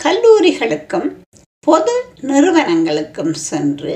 கல்லூரிகளுக்கும் 0.04 1.08
பொது 1.66 1.94
நிறுவனங்களுக்கும் 2.20 3.34
சென்று 3.48 3.94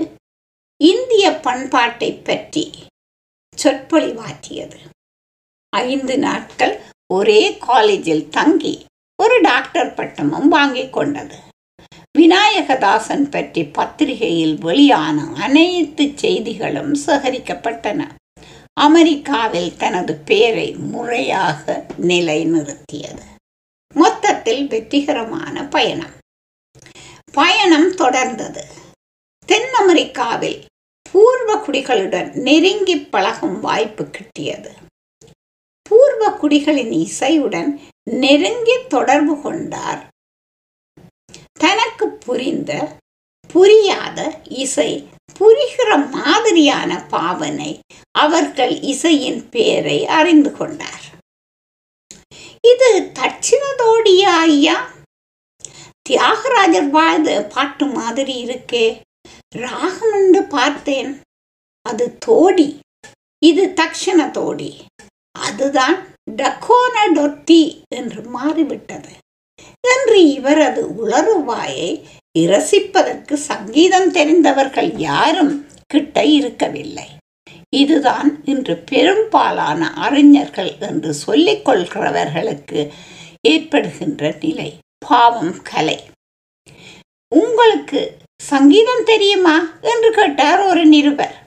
இந்திய 0.80 1.30
பண்பாட்டை 1.46 2.10
பற்றி 2.12 2.64
சொற்பொழிவாற்றியது. 3.62 4.78
ஐந்து 5.72 6.18
நாட்கள் 6.18 6.74
ஒரே 7.14 7.42
காலேஜில் 7.58 8.28
தங்கி 8.28 8.74
ஒரு 9.22 9.40
டாக்டர் 9.40 9.94
பட்டமும் 9.94 10.48
வாங்கிக் 10.48 10.92
கொண்டது. 10.92 11.36
விநாயகதாசன் 12.18 13.26
பற்றி 13.30 13.64
பத்திரிகையில் 13.64 14.56
வெளியான 14.58 15.24
அனைத்து 15.44 16.04
செய்திகளும் 16.14 16.94
சேகரிக்கப்பட்டன. 17.06 18.00
அமெரிக்காவில் 18.80 19.76
தனது 19.76 20.14
பெயரை 20.14 20.72
முறையாக 20.72 21.86
நிலைநிறுத்தியது. 22.00 23.22
மொத்தத்தில் 23.94 24.66
வெற்றிகரமான 24.66 25.68
பயணம். 25.68 26.14
பயணம் 27.32 27.90
தொடர்ந்தது. 27.90 28.64
தென் 29.46 29.72
அமெரிக்காவில் 29.72 30.64
பூர்வ 31.12 31.66
குடிகளுடன் 31.66 32.32
நெருங்கி 32.32 32.96
பழகும் 32.98 33.60
வாய்ப்பு 33.60 34.04
கிட்டியது. 34.04 34.70
பூர்வ 35.82 36.38
குடிகளின் 36.42 37.06
இசையுடன் 37.06 37.80
நெருங்கி 38.10 38.86
தொடர்பு 38.88 39.40
கொண்டார். 39.40 40.08
தனக்கு 41.52 42.08
புரிந்த 42.08 42.98
புரியாத 43.46 44.40
இசை 44.44 45.08
புரிகிற 45.38 46.10
மாதிரியான 46.10 47.04
பாவனை 47.04 47.80
அவர்கள் 48.18 48.80
இசையின் 48.80 49.48
பேரை 49.48 50.06
அறிந்து 50.06 50.52
கொண்டார். 50.52 51.04
இது 52.60 53.10
தட்சிணதோடியா 53.14 54.36
ஐயா? 54.48 54.90
தியாகராஜர் 56.02 56.90
வாழ்ந்த 56.90 57.44
பாட்டு 57.54 57.86
மாதிரி 57.86 58.44
இருக்கே. 58.46 59.00
ராகம் 59.56 60.12
என்று 60.12 60.42
பார்த்தேன். 60.44 61.20
அது 61.82 62.18
தோடி. 62.26 62.78
இது 63.44 63.72
தக்ஷண 63.76 64.30
தோடி 64.30 64.84
அதுதான் 65.32 66.06
டக்கோன 66.36 66.94
டொட்டி 67.14 67.82
என்று 67.94 68.22
மாறிவிட்டது. 68.22 69.08
என்று 69.80 70.32
இவரது 70.32 70.86
உளறுவாயை 70.86 72.02
இரசிப்பதற்கு 72.38 73.32
சங்கீதம் 73.32 74.10
தெரிந்தவர்கள் 74.10 74.96
யாரும் 74.96 75.66
கிட்ட 75.86 76.24
இருக்கவில்லை. 76.24 77.08
இதுதான் 77.76 78.44
இன்று 78.44 78.76
பெரும்பாலான 78.76 79.94
அறிஞர்கள் 79.94 80.76
என்று 80.80 81.14
சொல்லிக் 81.14 81.68
கொள்கிறவர்களுக்கு 81.68 82.88
ஏற்படுகின்ற 83.48 84.34
நிலை. 84.40 84.78
பாவம் 84.98 85.62
கலை. 85.62 86.00
உங்களுக்கு 87.28 88.16
சங்கீதம் 88.42 89.04
தெரியுமா? 89.04 89.56
என்று 89.82 90.10
கேட்டார் 90.10 90.60
ஒரு 90.60 90.86
நிருபர். 90.86 91.44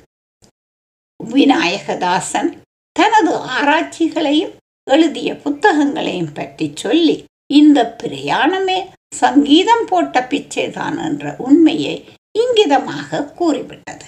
விநாயகதாசன் 1.33 2.57
தனது 2.91 3.35
ஆராய்ச்சிகளையும் 3.35 4.51
எழுதிய 4.83 5.33
புத்தகங்களையும் 5.33 6.33
பற்றி 6.33 6.71
சொல்லி 6.75 7.23
இந்த 7.49 7.95
பிரயாணமே 8.03 8.79
சங்கீதம் 9.15 9.85
போட்ட 9.85 10.27
பிச்சைதான் 10.29 10.97
என்ற 11.03 11.35
உண்மையை 11.37 11.95
இங்கிதமாக 12.35 13.25
கூறிவிட்டது. 13.33 14.07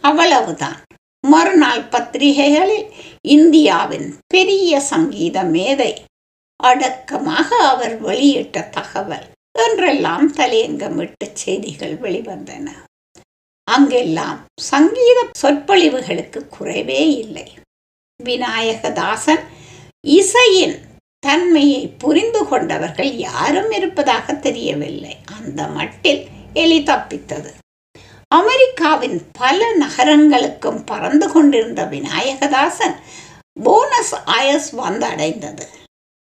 அவ்வளவுதான். 0.00 0.80
மறுநாள் 1.24 1.84
பத்திரிகைகளில் 1.88 2.88
இந்தியாவின் 3.20 4.08
பெரிய 4.26 4.80
சங்கீத 4.80 5.44
மேதை 5.44 5.92
அடக்கமாக 6.60 7.48
அவர் 7.56 7.94
வெளியிட்ட 8.02 8.68
தகவல் 8.70 9.26
என்றெல்லாம் 9.58 10.26
தலையங்கமிட்டு 10.32 11.26
செய்திகள் 11.32 11.96
வெளிவந்தன. 11.96 12.66
அங்கெல்லாம் 13.68 14.40
சங்கீத 14.62 15.18
சொற்பொழிவுகளுக்கு 15.42 16.40
குறைவே 16.58 17.02
இல்லை. 17.22 17.48
விநாயகதாசன் 18.20 19.44
இசையின் 20.00 20.76
தன்மையை 21.24 21.82
புரிந்து 22.02 22.42
கொண்டவர்கள் 22.48 23.10
யாரும் 23.28 23.70
இருப்பதாக 23.70 24.34
தெரியவில்லை. 24.46 25.14
அந்த 25.36 25.62
மட்டில் 25.76 26.22
எலி 26.54 26.78
தப்பித்தது. 26.82 27.50
அமெரிக்காவின் 28.34 29.18
பல 29.38 29.58
நகரங்களுக்கும் 29.80 30.80
பறந்து 30.86 31.26
கொண்டிருந்த 31.32 31.82
விநாயகதாசன் 31.84 32.96
போனஸ் 33.62 34.14
ஆயஸ் 34.38 34.68
வந்தடைந்தது. 34.82 35.66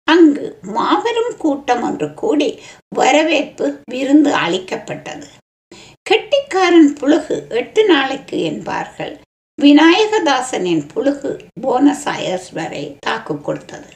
அங்கு 0.09 0.47
மாபெரும் 0.63 1.35
கூட்டம் 1.39 1.83
ஒன்று 1.83 2.09
கூடி 2.15 2.51
வரவேற்பு 2.89 3.67
விருந்து 3.91 4.31
அளிக்கப்பட்டது. 4.45 5.29
கெட்டிக்காரன் 6.11 6.93
புழுகு 7.01 7.37
எட்டு 7.49 7.83
நாளைக்கு 7.87 8.39
என்பார்கள். 8.51 9.15
விநாயகதாசனின் 9.63 10.85
புழுகு 10.95 11.33
போனஸ் 11.61 12.07
ஆயர்ஸ் 12.09 12.53
வரை 12.53 12.85
தாக்கு 13.01 13.41
கொடுத்தது. 13.41 13.91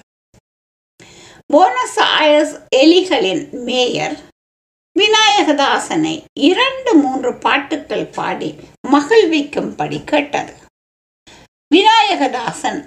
போனஸ் 1.50 1.98
ஆயர்ஸ் 2.18 2.54
எலிகளின் 2.76 3.42
மேயர் 3.66 4.16
விநாயகதாசனை 4.96 6.14
இரண்டு 6.48 6.94
மூன்று 6.94 7.30
பாட்டுக்கள் 7.34 8.04
பாடி 8.16 8.48
மகிழ்விக்கும்படி 8.92 9.98
கேட்டது. 10.04 10.52
விநாயகதாசன் 11.74 12.80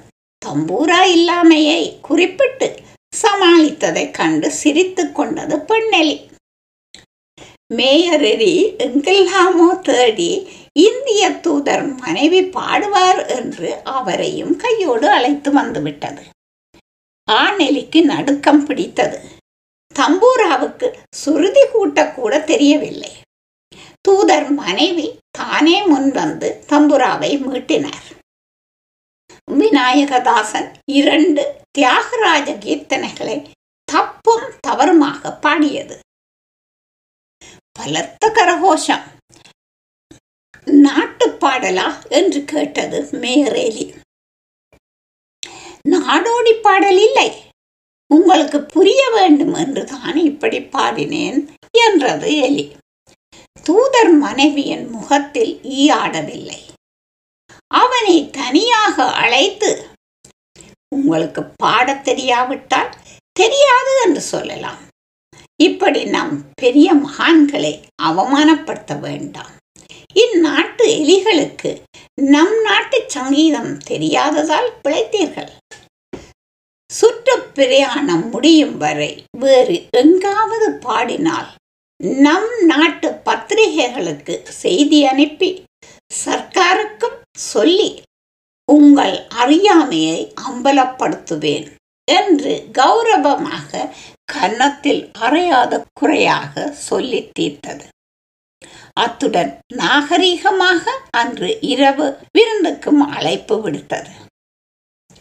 தம்பூரா 0.46 1.00
இல்லாமையை 1.16 1.82
குறிப்பிட்டு 2.02 2.70
சமாளித்ததை 3.14 4.06
கண்டு 4.12 4.50
சிரித்து 4.52 5.12
கொண்டது 5.12 5.58
பெண்ணெலி. 5.70 6.18
மேயர் 7.74 8.26
எரி 8.34 8.56
எங்கெல்லாமோ 8.78 9.70
தேடி 9.90 10.32
இந்திய 10.88 11.30
தூதர் 11.46 11.86
மனைவி 11.96 12.42
பாடுவார் 12.58 13.22
என்று 13.38 13.70
அவரையும் 13.84 14.56
கையோடு 14.56 15.10
அழைத்து 15.10 15.52
வந்துவிட்டது. 15.52 16.24
ஆணெலிக்கு 17.30 18.06
நடுக்கம் 18.06 18.66
பிடித்தது. 18.66 19.22
தம்பூராவுக்கு 19.94 20.98
சுருதி 21.16 21.62
கூட்டக்கூட 21.62 22.44
தெரியவில்லை. 22.44 23.12
தூதர் 24.02 24.50
மனைவி 24.50 25.18
தானே 25.32 25.98
முன்வந்து 25.98 26.64
தம்புராவை 26.68 27.38
மீட்டினார். 27.38 28.08
விநாயகதாசன் 29.52 30.74
இரண்டு 30.92 31.62
தியாகராஜ 31.78 32.52
கீர்த்தனைகளை 32.52 33.50
தப்பும் 33.84 34.54
தவறுமாக 34.68 35.32
பாடியது. 35.32 36.00
பலத்த 37.72 38.30
கரகோஷம். 38.30 39.04
நாட்டு 40.66 41.30
பாடலா? 41.30 42.08
என்று 42.10 42.44
கேட்டது 42.44 43.02
மேரேலி 43.12 43.96
நாடோடி 45.88 46.54
பாடல் 46.62 46.98
இல்லை. 46.98 47.42
உங்களுக்கு 48.14 48.62
புரிய 48.62 49.10
வேண்டும் 49.14 49.54
என்று 49.54 49.86
தான் 49.86 50.16
இப்படி 50.16 50.60
பாடினேன் 50.60 51.48
என்றது 51.88 52.36
எலி. 52.36 52.76
தூதர் 53.64 54.12
மனைவியின் 54.12 54.90
முகத்தில் 54.90 55.60
ஈயாடவில்லை 55.64 56.68
அவனை 57.68 58.30
தனியாக 58.30 59.12
அழைத்து 59.12 59.86
உங்களுக்கு 60.96 61.44
பாடத் 61.56 62.04
தெரியாவிட்டால் 62.04 62.96
தெரியாது 63.32 64.02
என்று 64.06 64.22
சொல்லலாம். 64.22 64.82
இப்படி 65.62 66.04
நம் 66.04 66.46
பெரிய 66.56 66.96
மகான்களை 66.96 67.74
அவமானப்படுத்த 68.04 69.00
வேண்டாம். 69.00 69.58
இந்நாட்டு 70.22 70.86
எலிகளுக்கு 71.00 71.72
நம் 72.34 72.56
நாட்டு 72.68 72.98
சங்கீதம் 73.16 73.72
தெரியாததால் 73.90 74.70
பிழைத்தீர்கள். 74.84 75.52
சுற்றுப்பிரயாணம் 76.90 78.26
முடியும் 78.34 78.78
வரை 78.78 79.12
வேறு 79.44 79.76
எங்காவது 80.02 80.70
பாடினால் 80.86 81.50
நம் 82.26 82.52
நாட்டு 82.72 83.10
பத்திரிகைகளுக்கு 83.28 84.36
செய்தி 84.62 85.00
அனுப்பி 85.12 85.50
சர்க்காருக்கும் 86.24 87.20
சொல்லி 87.52 87.90
உங்கள் 88.68 89.16
அறியாமையை 89.42 90.20
அம்பலப்படுத்துவேன் 90.48 91.68
என்று 92.08 92.54
கௌரவமாக 92.80 93.88
கன்னத்தில் 94.34 95.04
அறையாத 95.26 95.82
குறையாக 96.00 96.68
சொல்லி 96.88 97.22
தீர்த்தது. 97.40 97.86
அத்துடன் 99.04 99.52
நாகரீகமாக 99.74 100.84
அன்று 101.18 101.50
இரவு 101.74 102.08
விருந்துக்கும் 102.38 103.02
அழைப்பு 103.10 103.56
விடுத்தது. 103.64 104.12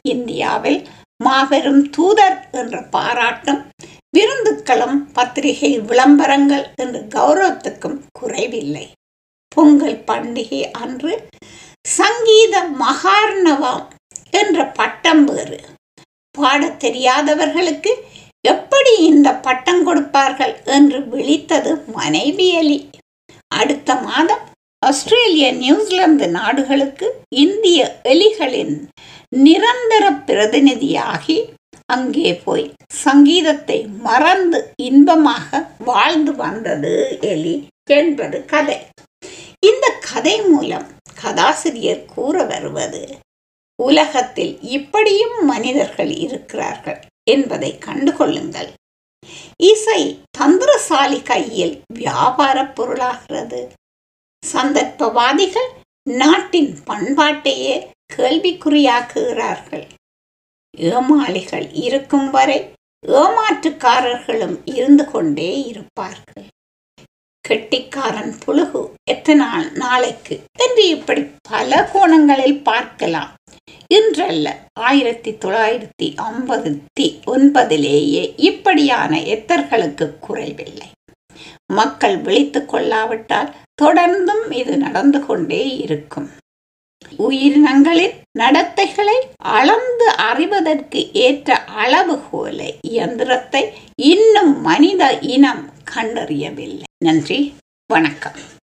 இந்தியாவில் 0.05 0.81
மாபெரும் 1.25 1.83
தூதர் 1.91 2.39
என்ற 2.53 2.77
பாராட்டும் 2.91 3.61
விருந்துக்களும் 4.17 4.99
பத்திரிகை 5.13 5.71
விளம்பரங்கள் 5.81 6.67
என்ற 6.77 6.99
கௌரவத்துக்கும் 7.17 7.99
குறைவில்லை. 8.13 8.87
பொங்கல் 9.57 9.99
பண்டிகை 10.07 10.61
அன்று 10.83 11.13
சங்கீத 11.89 12.55
மகார்ணவம் 12.81 13.85
என்ற 14.31 14.67
பட்டம் 14.79 15.25
வேறு. 15.25 15.59
பாடத் 16.35 16.81
தெரியாதவர்களுக்கு 16.81 17.93
எப்படி 18.45 18.93
இந்த 19.05 19.29
பட்டம் 19.47 19.83
கொடுப்பார்கள் 19.85 20.55
என்று 20.77 20.99
விழித்தது 21.13 21.73
மனைவியலி 21.97 22.79
அடுத்த 23.51 23.95
மாதம் 23.95 24.45
ஆஸ்திரேலிய 24.87 25.53
நியூசிலாந்து 25.53 26.27
நாடுகளுக்கு 26.29 27.07
இந்திய 27.29 28.01
எலிகளின் 28.05 28.75
நிரந்தர 29.37 30.05
பிரதிநிதியாகி 30.27 31.39
அங்கே 31.87 32.31
போய் 32.35 32.67
சங்கீதத்தை 33.05 33.79
மறந்து 34.01 34.59
இன்பமாக 34.77 35.61
வாழ்ந்து 35.85 36.33
வந்தது 36.35 37.19
எலி 37.21 37.55
என்பது 37.85 38.45
கதை. 38.45 38.79
இந்த 39.61 39.87
கதை 40.13 40.37
மூலம் 40.43 40.89
கதாசிரியர் 41.23 42.05
கூற 42.05 42.45
வருவது 42.45 43.03
உலகத்தில் 43.79 44.55
இப்படியும் 44.61 45.39
மனிதர்கள் 45.45 46.13
இருக்கிறார்கள் 46.17 47.01
என்பதை 47.31 47.71
கண்டுகொள்ளுங்கள். 47.87 48.71
இசை 49.63 50.23
தந்திரசாலி 50.39 51.23
கையில் 51.23 51.83
வியாபார 51.95 52.63
பொருளாகிறது. 52.63 53.69
சந்தர்ப்பவாதிகள் 54.53 55.69
நாட்டின் 56.03 56.79
பண்பாட்டையே 56.87 57.91
கேள்விக்குறியாக்குகிறார்கள். 58.17 59.89
ஏமாளிகள் 60.77 61.71
இருக்கும் 61.73 62.31
வரை 62.31 62.73
ஏமாற்றுக்காரர்களும் 63.07 64.61
இருந்து 64.65 65.11
கொண்டே 65.11 65.65
இருப்பார்கள். 65.65 66.47
கெட்டிக்காரன் 67.49 68.39
புழுகு 68.47 68.91
எத்தனை 69.05 69.47
நாளைக்கு? 69.75 70.43
என்று 70.59 70.89
இப்படி 70.89 71.31
பல 71.51 71.91
கோணங்களில் 71.93 72.63
பார்க்கலாம். 72.63 73.37
இன்றல்ல. 73.95 74.67
ஆயிரத்தி 74.73 75.31
தொள்ளாயிரத்தி 75.31 76.15
ஐம்பத்தி 76.17 77.21
ஒன்பதிலேயே 77.27 78.33
இப்படியான 78.37 79.19
எத்தர்களுக்கு 79.19 80.19
குறைவில்லை. 80.19 80.87
மக்கள் 81.67 82.19
விழித்துக் 82.19 82.69
கொள்ளாவிட்டால் 82.69 83.55
தொடர்ந்தும் 83.83 84.53
இது 84.53 84.77
நடந்து 84.77 85.27
கொண்டே 85.27 85.77
இருக்கும். 85.77 86.31
உயிரினங்களின் 87.19 88.13
நடத்தைகளை 88.39 89.19
அளந்து 89.37 90.09
அறிவதற்கு 90.09 91.13
ஏற்ற 91.13 91.65
அளவுகோலை 91.85 92.75
இயந்திரத்தை 92.81 93.73
இன்னும் 94.03 94.61
மனித 94.61 95.19
இனம் 95.19 95.71
கண்டறியவில்லை. 95.95 96.83
நன்றி. 97.05 97.55
வணக்கம். 97.93 98.57